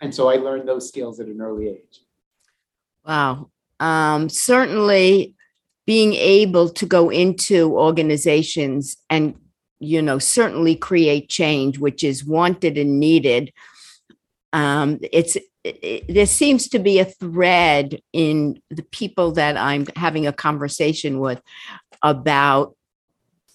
And 0.00 0.14
so 0.14 0.28
I 0.28 0.36
learned 0.36 0.68
those 0.68 0.88
skills 0.88 1.20
at 1.20 1.28
an 1.28 1.40
early 1.40 1.68
age. 1.68 2.00
Wow. 3.06 3.50
Um, 3.78 4.28
certainly 4.28 5.34
being 5.86 6.14
able 6.14 6.70
to 6.70 6.86
go 6.86 7.10
into 7.10 7.72
organizations 7.76 8.96
and, 9.10 9.36
you 9.78 10.02
know, 10.02 10.18
certainly 10.18 10.74
create 10.74 11.28
change, 11.28 11.78
which 11.78 12.02
is 12.02 12.24
wanted 12.24 12.78
and 12.78 12.98
needed. 12.98 13.52
Um, 14.52 14.98
it's, 15.12 15.36
it, 15.64 16.12
there 16.12 16.26
seems 16.26 16.68
to 16.68 16.78
be 16.78 16.98
a 16.98 17.04
thread 17.04 18.00
in 18.12 18.60
the 18.70 18.82
people 18.82 19.32
that 19.32 19.56
I'm 19.56 19.86
having 19.96 20.26
a 20.26 20.32
conversation 20.32 21.20
with 21.20 21.40
about, 22.02 22.76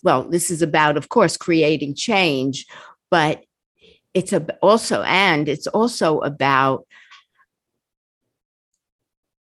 well, 0.04 0.24
this 0.30 0.50
is 0.50 0.62
about, 0.62 0.98
of 0.98 1.10
course, 1.10 1.38
creating 1.38 1.96
change, 1.96 2.65
but 3.12 3.43
it's 4.13 4.32
a, 4.34 4.46
also, 4.62 5.04
and 5.04 5.50
it's 5.50 5.67
also 5.67 6.20
about 6.20 6.88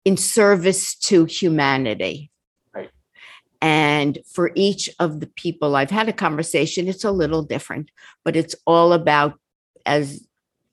in 0.04 0.16
service 0.16 0.94
to 0.96 1.24
humanity. 1.24 2.30
Right. 2.74 2.90
And 3.60 4.18
for 4.32 4.52
each 4.54 4.88
of 4.98 5.20
the 5.20 5.26
people 5.26 5.76
I've 5.76 5.90
had 5.90 6.08
a 6.08 6.12
conversation, 6.12 6.88
it's 6.88 7.04
a 7.04 7.10
little 7.10 7.42
different, 7.42 7.90
but 8.24 8.36
it's 8.36 8.54
all 8.66 8.92
about, 8.92 9.38
as 9.84 10.26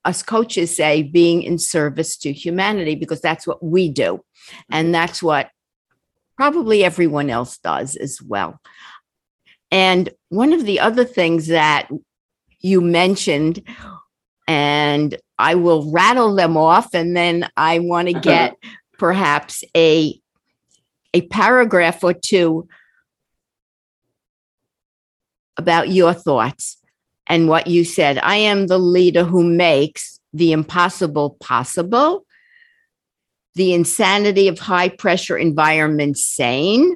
us 0.05 0.23
coaches 0.23 0.75
say, 0.75 1.03
being 1.03 1.43
in 1.43 1.57
service 1.57 2.17
to 2.17 2.31
humanity 2.31 2.95
because 2.95 3.21
that's 3.21 3.45
what 3.45 3.63
we 3.63 3.89
do. 3.89 4.13
Mm-hmm. 4.13 4.61
And 4.71 4.95
that's 4.95 5.21
what 5.21 5.49
probably 6.37 6.83
everyone 6.83 7.29
else 7.29 7.57
does 7.57 7.95
as 7.95 8.21
well. 8.21 8.59
And 9.71 10.09
one 10.29 10.53
of 10.53 10.65
the 10.65 10.79
other 10.79 11.05
things 11.05 11.47
that 11.47 11.89
you 12.59 12.81
mentioned, 12.81 13.61
and 14.47 15.15
I 15.37 15.55
will 15.55 15.91
rattle 15.91 16.35
them 16.35 16.57
off, 16.57 16.93
and 16.93 17.15
then 17.15 17.49
I 17.55 17.79
want 17.79 18.07
to 18.07 18.13
get 18.19 18.55
perhaps 18.97 19.63
a 19.75 20.19
a 21.13 21.21
paragraph 21.27 22.03
or 22.03 22.13
two 22.13 22.67
about 25.57 25.89
your 25.89 26.13
thoughts 26.13 26.78
and 27.29 27.47
what 27.47 27.67
you 27.67 27.85
said. 27.85 28.17
I 28.17 28.37
am 28.37 28.67
the 28.67 28.79
leader 28.79 29.23
who 29.23 29.43
makes 29.43 30.19
the 30.33 30.51
impossible 30.51 31.37
possible, 31.39 32.25
the 33.55 33.73
insanity 33.73 34.47
of 34.47 34.59
high 34.59 34.89
pressure 34.89 35.37
environments 35.37 36.25
sane. 36.25 36.95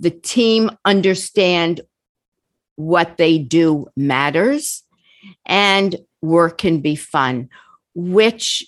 The 0.00 0.10
team 0.10 0.70
understand 0.84 1.82
what 2.76 3.16
they 3.16 3.38
do 3.38 3.86
matters 3.96 4.82
and 5.44 5.96
work 6.22 6.58
can 6.58 6.80
be 6.80 6.96
fun, 6.96 7.48
which 7.94 8.66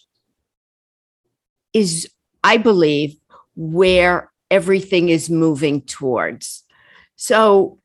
is, 1.75 2.09
I 2.43 2.57
believe, 2.57 3.17
where 3.57 4.31
everything 4.51 5.11
is 5.11 5.29
moving 5.29 5.83
towards. 5.83 6.65
So 7.17 7.78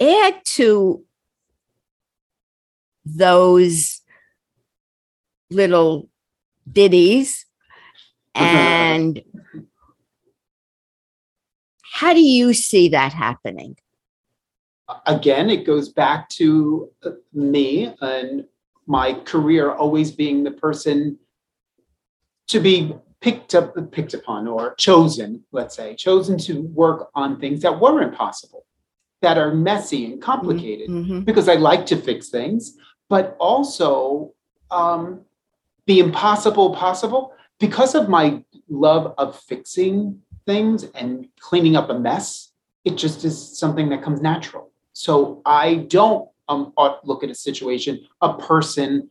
add 0.00 0.44
to 0.44 1.04
those 3.04 4.02
little 5.50 6.08
ditties 6.70 7.46
and 8.34 9.22
how 11.82 12.12
do 12.14 12.20
you 12.20 12.54
see 12.54 12.90
that 12.90 13.12
happening? 13.12 13.76
Again 15.06 15.50
it 15.50 15.66
goes 15.66 15.88
back 15.88 16.28
to 16.30 16.90
me 17.32 17.92
and 18.00 18.44
my 18.86 19.14
career 19.14 19.72
always 19.72 20.10
being 20.10 20.44
the 20.44 20.50
person 20.50 21.18
to 22.48 22.60
be 22.60 22.94
picked 23.20 23.54
up 23.54 23.74
picked 23.90 24.14
upon 24.14 24.46
or 24.46 24.74
chosen 24.76 25.44
let's 25.52 25.74
say 25.76 25.94
chosen 25.94 26.38
to 26.38 26.62
work 26.62 27.10
on 27.14 27.38
things 27.38 27.60
that 27.62 27.80
were 27.80 28.00
impossible 28.00 28.64
that 29.22 29.38
are 29.38 29.54
messy 29.54 30.06
and 30.06 30.22
complicated 30.22 30.88
mm-hmm. 30.88 31.20
because 31.20 31.48
I 31.48 31.54
like 31.54 31.86
to 31.86 31.96
fix 31.96 32.28
things, 32.28 32.76
but 33.08 33.36
also 33.40 34.32
um, 34.70 35.22
the 35.86 35.98
impossible 35.98 36.74
possible 36.74 37.32
because 37.58 37.94
of 37.94 38.08
my 38.08 38.44
love 38.68 39.14
of 39.18 39.38
fixing 39.40 40.20
things 40.46 40.84
and 40.94 41.28
cleaning 41.40 41.76
up 41.76 41.90
a 41.90 41.98
mess. 41.98 42.52
It 42.84 42.96
just 42.96 43.24
is 43.24 43.58
something 43.58 43.88
that 43.90 44.02
comes 44.02 44.20
natural. 44.20 44.70
So 44.92 45.42
I 45.44 45.86
don't 45.88 46.28
um, 46.48 46.72
look 47.04 47.22
at 47.22 47.30
a 47.30 47.34
situation, 47.34 48.06
a 48.22 48.34
person, 48.34 49.10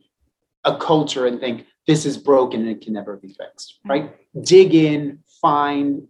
a 0.64 0.76
culture, 0.76 1.26
and 1.26 1.38
think 1.38 1.66
this 1.86 2.04
is 2.04 2.18
broken 2.18 2.60
and 2.60 2.70
it 2.70 2.80
can 2.80 2.92
never 2.92 3.16
be 3.16 3.28
fixed. 3.28 3.78
Right? 3.84 4.14
Dig 4.42 4.74
in, 4.74 5.20
find 5.40 6.06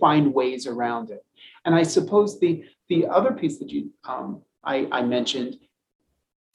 find 0.00 0.32
ways 0.32 0.66
around 0.66 1.10
it. 1.10 1.24
And 1.64 1.74
I 1.74 1.82
suppose 1.82 2.40
the 2.40 2.64
the 2.88 3.06
other 3.06 3.32
piece 3.32 3.58
that 3.58 3.70
you 3.70 3.90
um, 4.04 4.42
I, 4.64 4.88
I, 4.90 5.02
mentioned, 5.02 5.56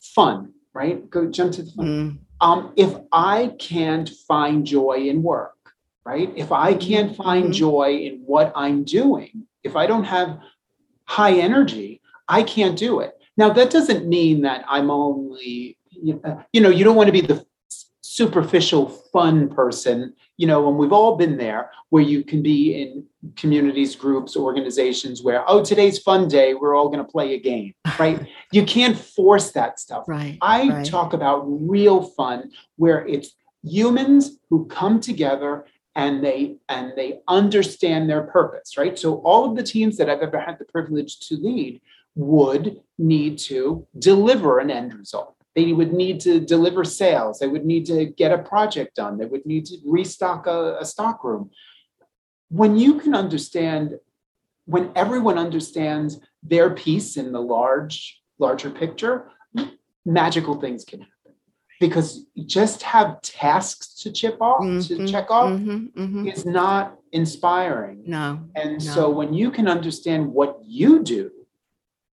fun, 0.01 0.53
right? 0.73 1.09
Go 1.09 1.27
jump 1.27 1.53
to 1.53 1.63
the 1.63 1.71
fun. 1.71 1.85
Mm. 1.85 2.17
Um, 2.41 2.73
if 2.75 2.93
I 3.11 3.55
can't 3.57 4.09
find 4.27 4.65
joy 4.65 5.07
in 5.07 5.23
work, 5.23 5.55
right? 6.05 6.31
If 6.35 6.51
I 6.51 6.73
can't 6.73 7.15
find 7.15 7.45
mm-hmm. 7.45 7.53
joy 7.53 7.97
in 8.03 8.21
what 8.25 8.51
I'm 8.55 8.83
doing, 8.83 9.47
if 9.63 9.75
I 9.75 9.87
don't 9.87 10.03
have 10.03 10.39
high 11.05 11.33
energy, 11.33 12.01
I 12.27 12.43
can't 12.43 12.77
do 12.77 12.99
it. 12.99 13.17
Now 13.37 13.51
that 13.53 13.71
doesn't 13.71 14.07
mean 14.07 14.41
that 14.41 14.65
I'm 14.67 14.91
only 14.91 15.77
you 15.91 16.61
know 16.61 16.69
you 16.69 16.83
don't 16.83 16.95
want 16.95 17.07
to 17.07 17.13
be 17.13 17.21
the 17.21 17.45
superficial 18.15 18.87
fun 18.87 19.49
person 19.49 20.13
you 20.37 20.47
know 20.47 20.69
and 20.69 20.77
we've 20.77 20.93
all 20.93 21.17
been 21.17 21.35
there 21.35 21.69
where 21.89 22.01
you 22.01 22.23
can 22.23 22.41
be 22.41 22.73
in 22.73 23.03
communities 23.35 23.93
groups 23.93 24.37
organizations 24.37 25.21
where 25.21 25.43
oh 25.49 25.61
today's 25.61 25.99
fun 25.99 26.25
day 26.25 26.53
we're 26.53 26.75
all 26.77 26.87
going 26.87 27.05
to 27.05 27.11
play 27.11 27.33
a 27.33 27.39
game 27.39 27.73
right? 27.99 28.25
You 28.51 28.63
can't 28.65 28.97
force 28.97 29.51
that 29.51 29.79
stuff. 29.79 30.05
Right 30.07 30.37
i 30.41 30.69
right. 30.69 30.85
talk 30.85 31.11
about 31.11 31.43
real 31.45 32.03
fun 32.03 32.51
where 32.77 33.05
it's 33.05 33.35
humans 33.63 34.37
who 34.49 34.65
come 34.67 35.01
together 35.01 35.65
and 35.95 36.23
they 36.23 36.55
and 36.69 36.93
they 36.95 37.19
understand 37.27 38.09
their 38.09 38.23
purpose 38.23 38.77
right? 38.77 38.97
So 38.97 39.15
all 39.29 39.49
of 39.49 39.57
the 39.57 39.63
teams 39.63 39.97
that 39.97 40.09
i've 40.09 40.21
ever 40.21 40.39
had 40.39 40.57
the 40.57 40.65
privilege 40.65 41.19
to 41.27 41.35
lead 41.35 41.81
would 42.15 42.79
need 42.97 43.37
to 43.37 43.85
deliver 43.99 44.59
an 44.59 44.71
end 44.71 44.93
result 44.93 45.34
they 45.55 45.71
would 45.71 45.93
need 45.93 46.19
to 46.21 46.39
deliver 46.39 46.83
sales. 46.83 47.39
They 47.39 47.47
would 47.47 47.65
need 47.65 47.85
to 47.85 48.05
get 48.05 48.31
a 48.31 48.37
project 48.37 48.95
done. 48.95 49.17
They 49.17 49.25
would 49.25 49.45
need 49.45 49.65
to 49.67 49.77
restock 49.85 50.47
a, 50.47 50.77
a 50.79 50.85
stock 50.85 51.23
room. 51.23 51.49
When 52.49 52.77
you 52.77 52.99
can 52.99 53.15
understand, 53.15 53.97
when 54.65 54.91
everyone 54.95 55.37
understands 55.37 56.19
their 56.43 56.69
piece 56.71 57.15
in 57.17 57.31
the 57.31 57.41
large, 57.41 58.21
larger 58.37 58.69
picture, 58.69 59.31
magical 60.05 60.59
things 60.59 60.83
can 60.83 60.99
happen. 60.99 61.11
Because 61.79 62.25
just 62.45 62.83
have 62.83 63.21
tasks 63.21 64.01
to 64.03 64.11
chip 64.11 64.37
off, 64.41 64.61
mm-hmm, 64.61 65.05
to 65.05 65.11
check 65.11 65.29
off, 65.29 65.51
mm-hmm, 65.51 66.01
mm-hmm. 66.01 66.27
is 66.27 66.45
not 66.45 66.97
inspiring. 67.11 68.03
No. 68.05 68.41
And 68.55 68.73
no. 68.73 68.93
so 68.93 69.09
when 69.09 69.33
you 69.33 69.51
can 69.51 69.67
understand 69.67 70.31
what 70.31 70.59
you 70.63 71.03
do 71.03 71.31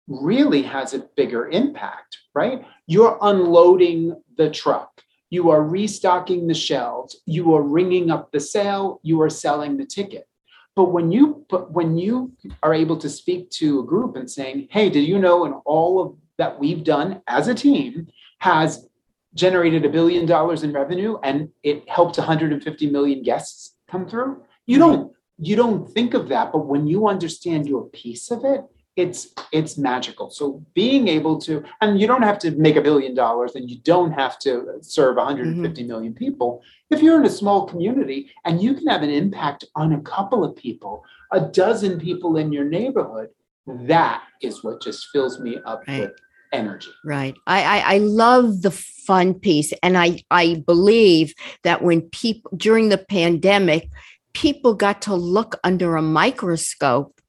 really 0.06 0.62
has 0.62 0.94
a 0.94 1.00
bigger 1.16 1.48
impact, 1.48 2.18
right? 2.34 2.64
You're 2.88 3.18
unloading 3.20 4.20
the 4.38 4.50
truck. 4.50 5.02
You 5.28 5.50
are 5.50 5.62
restocking 5.62 6.46
the 6.46 6.54
shelves. 6.54 7.20
You 7.26 7.54
are 7.54 7.62
ringing 7.62 8.10
up 8.10 8.32
the 8.32 8.40
sale. 8.40 8.98
You 9.02 9.20
are 9.20 9.28
selling 9.28 9.76
the 9.76 9.84
ticket. 9.84 10.26
But 10.74 10.90
when 10.90 11.12
you 11.12 11.44
but 11.50 11.70
when 11.70 11.98
you 11.98 12.32
are 12.62 12.72
able 12.72 12.96
to 12.98 13.10
speak 13.10 13.50
to 13.50 13.80
a 13.80 13.84
group 13.84 14.16
and 14.16 14.30
saying, 14.30 14.68
"Hey, 14.70 14.88
did 14.88 15.02
you 15.02 15.18
know?" 15.18 15.44
And 15.44 15.54
all 15.66 16.00
of 16.00 16.16
that 16.38 16.58
we've 16.58 16.82
done 16.82 17.20
as 17.26 17.48
a 17.48 17.54
team 17.54 18.08
has 18.38 18.88
generated 19.34 19.84
a 19.84 19.90
billion 19.90 20.24
dollars 20.24 20.62
in 20.62 20.72
revenue, 20.72 21.18
and 21.22 21.50
it 21.62 21.86
helped 21.88 22.16
150 22.16 22.90
million 22.90 23.22
guests 23.22 23.74
come 23.90 24.08
through. 24.08 24.42
You 24.66 24.78
mm-hmm. 24.78 24.92
don't 24.92 25.12
you 25.38 25.56
don't 25.56 25.86
think 25.92 26.14
of 26.14 26.28
that, 26.28 26.52
but 26.52 26.66
when 26.66 26.86
you 26.86 27.06
understand 27.06 27.68
your 27.68 27.84
piece 27.90 28.30
of 28.30 28.44
it, 28.44 28.64
it's 28.98 29.28
it's 29.52 29.78
magical 29.78 30.28
so 30.28 30.62
being 30.74 31.06
able 31.06 31.38
to 31.38 31.62
and 31.80 32.00
you 32.00 32.06
don't 32.06 32.22
have 32.22 32.38
to 32.38 32.50
make 32.52 32.76
a 32.76 32.80
billion 32.80 33.14
dollars 33.14 33.54
and 33.54 33.70
you 33.70 33.78
don't 33.84 34.10
have 34.10 34.38
to 34.38 34.78
serve 34.80 35.16
150 35.16 35.80
mm-hmm. 35.80 35.88
million 35.88 36.12
people 36.12 36.62
if 36.90 37.00
you're 37.00 37.18
in 37.18 37.24
a 37.24 37.30
small 37.30 37.66
community 37.66 38.30
and 38.44 38.60
you 38.60 38.74
can 38.74 38.88
have 38.88 39.02
an 39.02 39.10
impact 39.10 39.64
on 39.76 39.92
a 39.92 40.00
couple 40.00 40.44
of 40.44 40.56
people 40.56 41.04
a 41.32 41.40
dozen 41.40 41.98
people 42.00 42.36
in 42.36 42.52
your 42.52 42.64
neighborhood 42.64 43.28
that 43.66 44.22
is 44.42 44.64
what 44.64 44.82
just 44.82 45.06
fills 45.12 45.38
me 45.38 45.58
up 45.64 45.82
right. 45.86 46.00
with 46.00 46.12
energy 46.52 46.90
right 47.04 47.36
I, 47.46 47.62
I 47.62 47.94
i 47.94 47.98
love 47.98 48.62
the 48.62 48.70
fun 48.72 49.34
piece 49.34 49.72
and 49.82 49.96
i 49.96 50.18
i 50.30 50.62
believe 50.66 51.34
that 51.62 51.82
when 51.82 52.02
people 52.02 52.50
during 52.56 52.88
the 52.88 52.98
pandemic 52.98 53.88
people 54.32 54.74
got 54.74 55.02
to 55.02 55.14
look 55.14 55.56
under 55.62 55.96
a 55.96 56.02
microscope 56.02 57.20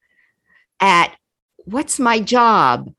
at 0.80 1.19
what's 1.72 2.00
my 2.00 2.20
job? 2.20 2.94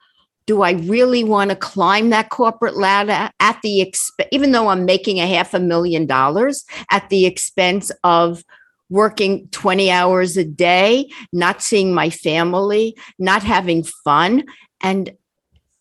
Do 0.46 0.62
I 0.62 0.72
really 0.72 1.22
want 1.22 1.50
to 1.50 1.56
climb 1.56 2.10
that 2.10 2.30
corporate 2.30 2.76
ladder 2.76 3.30
at 3.38 3.60
the 3.62 3.80
expense, 3.80 4.28
even 4.32 4.52
though 4.52 4.68
I'm 4.68 4.84
making 4.84 5.20
a 5.20 5.26
half 5.26 5.54
a 5.54 5.60
million 5.60 6.06
dollars 6.06 6.64
at 6.90 7.08
the 7.08 7.26
expense 7.26 7.92
of 8.02 8.44
working 8.88 9.46
20 9.48 9.90
hours 9.90 10.36
a 10.36 10.44
day, 10.44 11.08
not 11.32 11.62
seeing 11.62 11.94
my 11.94 12.10
family, 12.10 12.96
not 13.18 13.42
having 13.44 13.84
fun? 13.84 14.44
And 14.80 15.12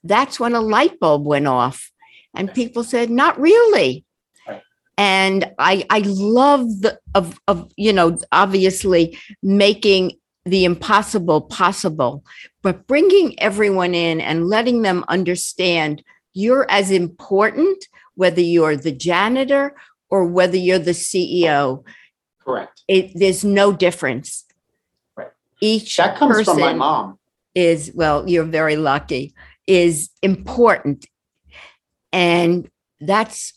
that's 0.04 0.40
when 0.40 0.54
a 0.54 0.62
light 0.62 1.00
bulb 1.00 1.26
went 1.26 1.48
off. 1.48 1.92
And 2.36 2.54
people 2.54 2.84
said, 2.84 3.10
not 3.10 3.40
really 3.40 4.06
and 5.00 5.50
I 5.58 5.86
I 5.90 6.00
love 6.06 6.82
the 6.82 7.00
of 7.16 7.40
of 7.48 7.72
you 7.78 7.94
know 7.94 8.20
obviously 8.34 9.18
making 9.42 10.19
the 10.46 10.66
impossible 10.66 11.42
possible, 11.42 12.24
but 12.62 12.88
bringing 12.88 13.40
everyone 13.40 13.94
in 13.94 14.22
and 14.22 14.48
letting 14.48 14.82
them 14.82 15.04
understand 15.08 16.04
you're 16.34 16.66
as 16.70 16.92
important, 16.92 17.86
whether 18.16 18.42
you're 18.42 18.76
the 18.76 18.92
janitor 18.92 19.76
or 20.10 20.26
whether 20.26 20.58
you're 20.58 20.80
the 20.80 20.92
CEO. 20.92 21.84
Correct. 22.40 22.84
It, 22.88 23.12
there's 23.16 23.44
no 23.44 23.72
difference. 23.72 24.46
Right. 25.16 25.30
Each 25.62 25.98
that 25.98 26.18
comes 26.18 26.46
from 26.46 26.60
my 26.60 26.74
mom. 26.74 27.20
Is 27.56 27.92
well, 27.94 28.30
you're 28.30 28.46
very 28.46 28.76
lucky. 28.76 29.34
Is 29.66 30.10
important, 30.22 31.06
and 32.14 32.70
that's 33.02 33.54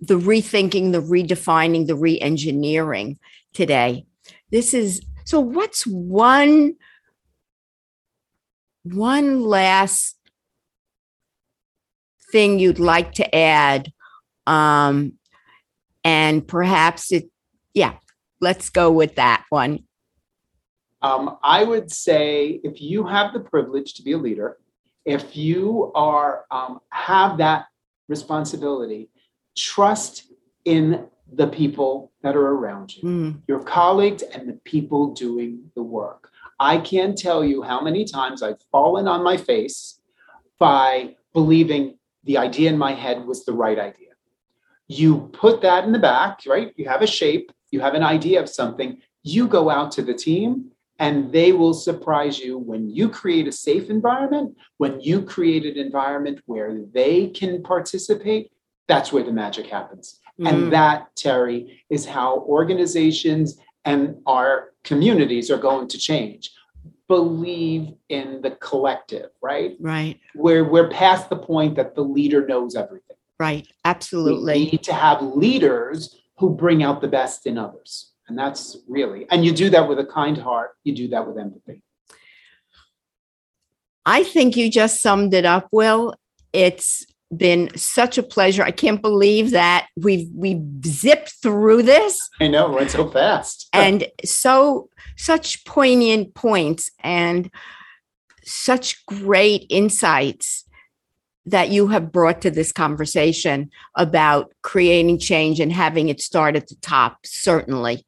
the 0.00 0.18
rethinking, 0.18 0.92
the 0.92 1.02
redefining, 1.02 1.86
the 1.86 1.96
re-engineering 1.96 3.18
today. 3.52 4.06
This 4.50 4.74
is 4.74 5.02
so, 5.26 5.40
what's 5.40 5.84
one 5.84 6.76
one 8.84 9.42
last 9.42 10.16
thing 12.30 12.60
you'd 12.60 12.78
like 12.78 13.14
to 13.14 13.34
add? 13.34 13.92
Um, 14.46 15.14
and 16.04 16.46
perhaps 16.46 17.10
it, 17.10 17.28
yeah, 17.74 17.94
let's 18.40 18.70
go 18.70 18.92
with 18.92 19.16
that 19.16 19.44
one. 19.48 19.80
Um, 21.02 21.38
I 21.42 21.64
would 21.64 21.90
say 21.90 22.60
if 22.62 22.80
you 22.80 23.04
have 23.04 23.32
the 23.32 23.40
privilege 23.40 23.94
to 23.94 24.04
be 24.04 24.12
a 24.12 24.18
leader, 24.18 24.58
if 25.04 25.36
you 25.36 25.90
are 25.96 26.44
um, 26.52 26.78
have 26.90 27.38
that 27.38 27.66
responsibility, 28.08 29.10
trust 29.56 30.32
in 30.64 31.08
the 31.32 31.46
people 31.46 32.12
that 32.22 32.36
are 32.36 32.48
around 32.48 32.96
you, 32.96 33.02
Mm, 33.02 33.40
your 33.48 33.60
colleagues 33.60 34.22
and 34.22 34.48
the 34.48 34.58
people 34.64 35.12
doing 35.12 35.70
the 35.74 35.82
work. 35.82 36.30
I 36.58 36.78
can't 36.78 37.18
tell 37.18 37.44
you 37.44 37.62
how 37.62 37.80
many 37.80 38.04
times 38.04 38.42
I've 38.42 38.62
fallen 38.72 39.08
on 39.08 39.22
my 39.22 39.36
face 39.36 40.00
by 40.58 41.16
believing 41.32 41.98
the 42.24 42.38
idea 42.38 42.70
in 42.70 42.78
my 42.78 42.92
head 42.92 43.26
was 43.26 43.44
the 43.44 43.52
right 43.52 43.78
idea. 43.78 44.10
You 44.88 45.28
put 45.32 45.60
that 45.62 45.84
in 45.84 45.92
the 45.92 45.98
back, 45.98 46.40
right? 46.46 46.72
You 46.76 46.88
have 46.88 47.02
a 47.02 47.06
shape, 47.06 47.52
you 47.70 47.80
have 47.80 47.94
an 47.94 48.02
idea 48.02 48.40
of 48.40 48.48
something, 48.48 49.00
you 49.22 49.48
go 49.48 49.68
out 49.68 49.90
to 49.92 50.02
the 50.02 50.14
team 50.14 50.70
and 50.98 51.30
they 51.32 51.52
will 51.52 51.74
surprise 51.74 52.38
you 52.38 52.56
when 52.56 52.88
you 52.88 53.08
create 53.08 53.46
a 53.46 53.52
safe 53.52 53.90
environment, 53.90 54.56
when 54.78 55.00
you 55.00 55.22
create 55.22 55.66
an 55.66 55.76
environment 55.76 56.40
where 56.46 56.78
they 56.92 57.28
can 57.28 57.62
participate, 57.62 58.50
that's 58.88 59.12
where 59.12 59.24
the 59.24 59.32
magic 59.32 59.66
happens. 59.66 60.20
Mm, 60.40 60.48
And 60.48 60.72
that, 60.72 61.14
Terry, 61.16 61.82
is 61.90 62.06
how 62.06 62.40
organizations 62.40 63.58
and 63.84 64.16
our 64.26 64.72
communities 64.84 65.50
are 65.50 65.58
going 65.58 65.88
to 65.88 65.98
change. 65.98 66.52
Believe 67.08 67.92
in 68.08 68.42
the 68.42 68.50
collective, 68.52 69.30
right? 69.40 69.76
right, 69.78 70.18
Where 70.34 70.64
we're 70.64 70.90
past 70.90 71.30
the 71.30 71.36
point 71.36 71.76
that 71.76 71.94
the 71.94 72.02
leader 72.02 72.46
knows 72.46 72.74
everything. 72.74 73.16
right. 73.38 73.66
Absolutely. 73.84 74.54
We 74.54 74.70
need 74.72 74.82
to 74.84 74.92
have 74.92 75.22
leaders 75.22 76.18
who 76.38 76.50
bring 76.50 76.82
out 76.82 77.00
the 77.00 77.08
best 77.08 77.46
in 77.46 77.58
others. 77.58 78.12
And 78.28 78.36
that's 78.36 78.78
really, 78.88 79.26
and 79.30 79.44
you 79.44 79.52
do 79.52 79.70
that 79.70 79.88
with 79.88 79.98
a 80.00 80.04
kind 80.04 80.36
heart, 80.36 80.72
you 80.82 80.94
do 80.94 81.06
that 81.08 81.26
with 81.26 81.38
empathy. 81.38 81.80
I 84.04 84.22
think 84.24 84.56
you 84.56 84.70
just 84.70 85.00
summed 85.00 85.32
it 85.34 85.44
up, 85.44 85.68
Will. 85.72 86.14
It's 86.52 87.06
been 87.34 87.70
such 87.76 88.18
a 88.18 88.22
pleasure. 88.22 88.62
I 88.62 88.70
can't 88.70 89.02
believe 89.02 89.50
that 89.50 89.88
we've 89.96 90.28
we've 90.34 90.62
zipped 90.84 91.34
through 91.42 91.82
this 91.82 92.20
I 92.40 92.48
know, 92.48 92.70
went 92.70 92.90
so 92.90 93.08
fast. 93.10 93.68
and 93.72 94.06
so 94.24 94.88
such 95.16 95.64
poignant 95.64 96.34
points 96.34 96.90
and 97.00 97.50
such 98.44 99.04
great 99.06 99.66
insights 99.70 100.64
that 101.46 101.70
you 101.70 101.88
have 101.88 102.12
brought 102.12 102.42
to 102.42 102.50
this 102.50 102.72
conversation 102.72 103.70
about 103.96 104.52
creating 104.62 105.18
change 105.18 105.60
and 105.60 105.72
having 105.72 106.08
it 106.08 106.20
start 106.20 106.56
at 106.56 106.68
the 106.68 106.76
top 106.76 107.18
certainly 107.24 108.04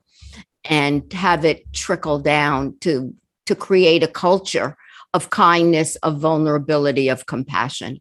and 0.65 1.13
have 1.13 1.45
it 1.45 1.73
trickle 1.73 2.19
down 2.19 2.77
to 2.81 3.15
to 3.47 3.55
create 3.55 4.03
a 4.03 4.09
culture 4.09 4.77
of 5.15 5.31
kindness 5.31 5.97
of 5.97 6.19
vulnerability 6.21 7.09
of 7.09 7.27
compassion 7.27 8.01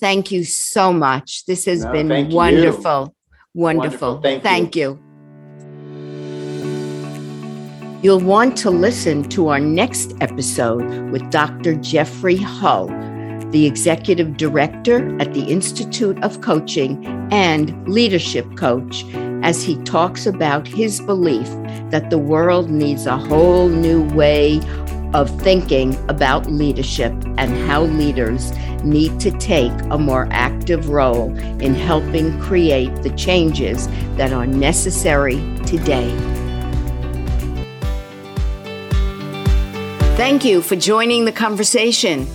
thank 0.00 0.30
you 0.30 0.44
so 0.44 0.92
much 0.92 1.44
this 1.46 1.64
has 1.64 1.84
No, 1.84 1.92
been 1.92 2.08
wonderful 2.30 3.14
wonderful, 3.54 4.16
Wonderful. 4.16 4.20
Thank 4.20 4.42
you. 4.42 4.42
thank 4.42 4.76
you 4.76 5.04
You'll 8.04 8.20
want 8.20 8.58
to 8.58 8.70
listen 8.70 9.26
to 9.30 9.48
our 9.48 9.58
next 9.58 10.12
episode 10.20 11.10
with 11.10 11.30
Dr. 11.30 11.74
Jeffrey 11.76 12.36
Hull, 12.36 12.88
the 13.50 13.64
Executive 13.64 14.36
Director 14.36 15.18
at 15.22 15.32
the 15.32 15.44
Institute 15.44 16.22
of 16.22 16.42
Coaching 16.42 17.06
and 17.32 17.88
Leadership 17.88 18.58
Coach, 18.58 19.06
as 19.42 19.62
he 19.62 19.76
talks 19.84 20.26
about 20.26 20.68
his 20.68 21.00
belief 21.00 21.48
that 21.90 22.10
the 22.10 22.18
world 22.18 22.68
needs 22.68 23.06
a 23.06 23.16
whole 23.16 23.70
new 23.70 24.02
way 24.10 24.60
of 25.14 25.30
thinking 25.40 25.96
about 26.10 26.44
leadership 26.46 27.12
and 27.38 27.56
how 27.68 27.84
leaders 27.84 28.52
need 28.82 29.18
to 29.20 29.30
take 29.38 29.72
a 29.90 29.96
more 29.96 30.28
active 30.30 30.90
role 30.90 31.34
in 31.62 31.74
helping 31.74 32.38
create 32.40 32.94
the 32.96 33.08
changes 33.10 33.86
that 34.16 34.32
are 34.32 34.46
necessary 34.46 35.36
today. 35.64 36.10
Thank 40.16 40.44
you 40.44 40.60
for 40.60 40.74
joining 40.76 41.24
the 41.24 41.32
conversation. 41.32 42.26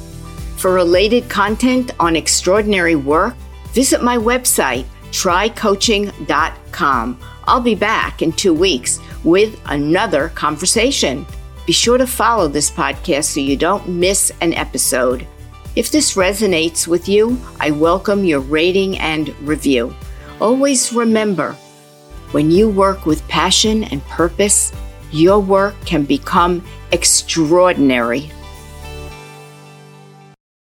For 0.58 0.74
related 0.74 1.30
content 1.30 1.92
on 2.00 2.16
extraordinary 2.16 2.96
work, 2.96 3.36
visit 3.72 4.02
my 4.04 4.18
website, 4.18 4.86
trycoaching.com. 5.12 7.20
I'll 7.46 7.62
be 7.62 7.76
back 7.76 8.22
in 8.22 8.34
two 8.34 8.54
weeks 8.54 9.00
with 9.24 9.58
another 9.66 10.30
conversation. 10.30 11.26
Be 11.70 11.74
sure 11.74 12.00
to 12.00 12.08
follow 12.08 12.48
this 12.48 12.72
podcast 12.72 13.26
so 13.26 13.42
you 13.42 13.56
don't 13.56 13.88
miss 13.88 14.32
an 14.42 14.56
episode. 14.56 15.28
If 15.76 15.92
this 15.92 16.16
resonates 16.16 16.88
with 16.88 17.08
you, 17.08 17.40
I 17.60 17.70
welcome 17.70 18.26
your 18.26 18.40
rating 18.40 18.98
and 18.98 19.40
review. 19.42 19.96
Always 20.42 20.92
remember 20.92 21.52
when 22.32 22.50
you 22.50 22.70
work 22.70 23.06
with 23.06 23.28
passion 23.28 23.84
and 23.84 24.04
purpose, 24.06 24.72
your 25.12 25.40
work 25.40 25.76
can 25.86 26.06
become 26.06 26.66
extraordinary 26.92 28.32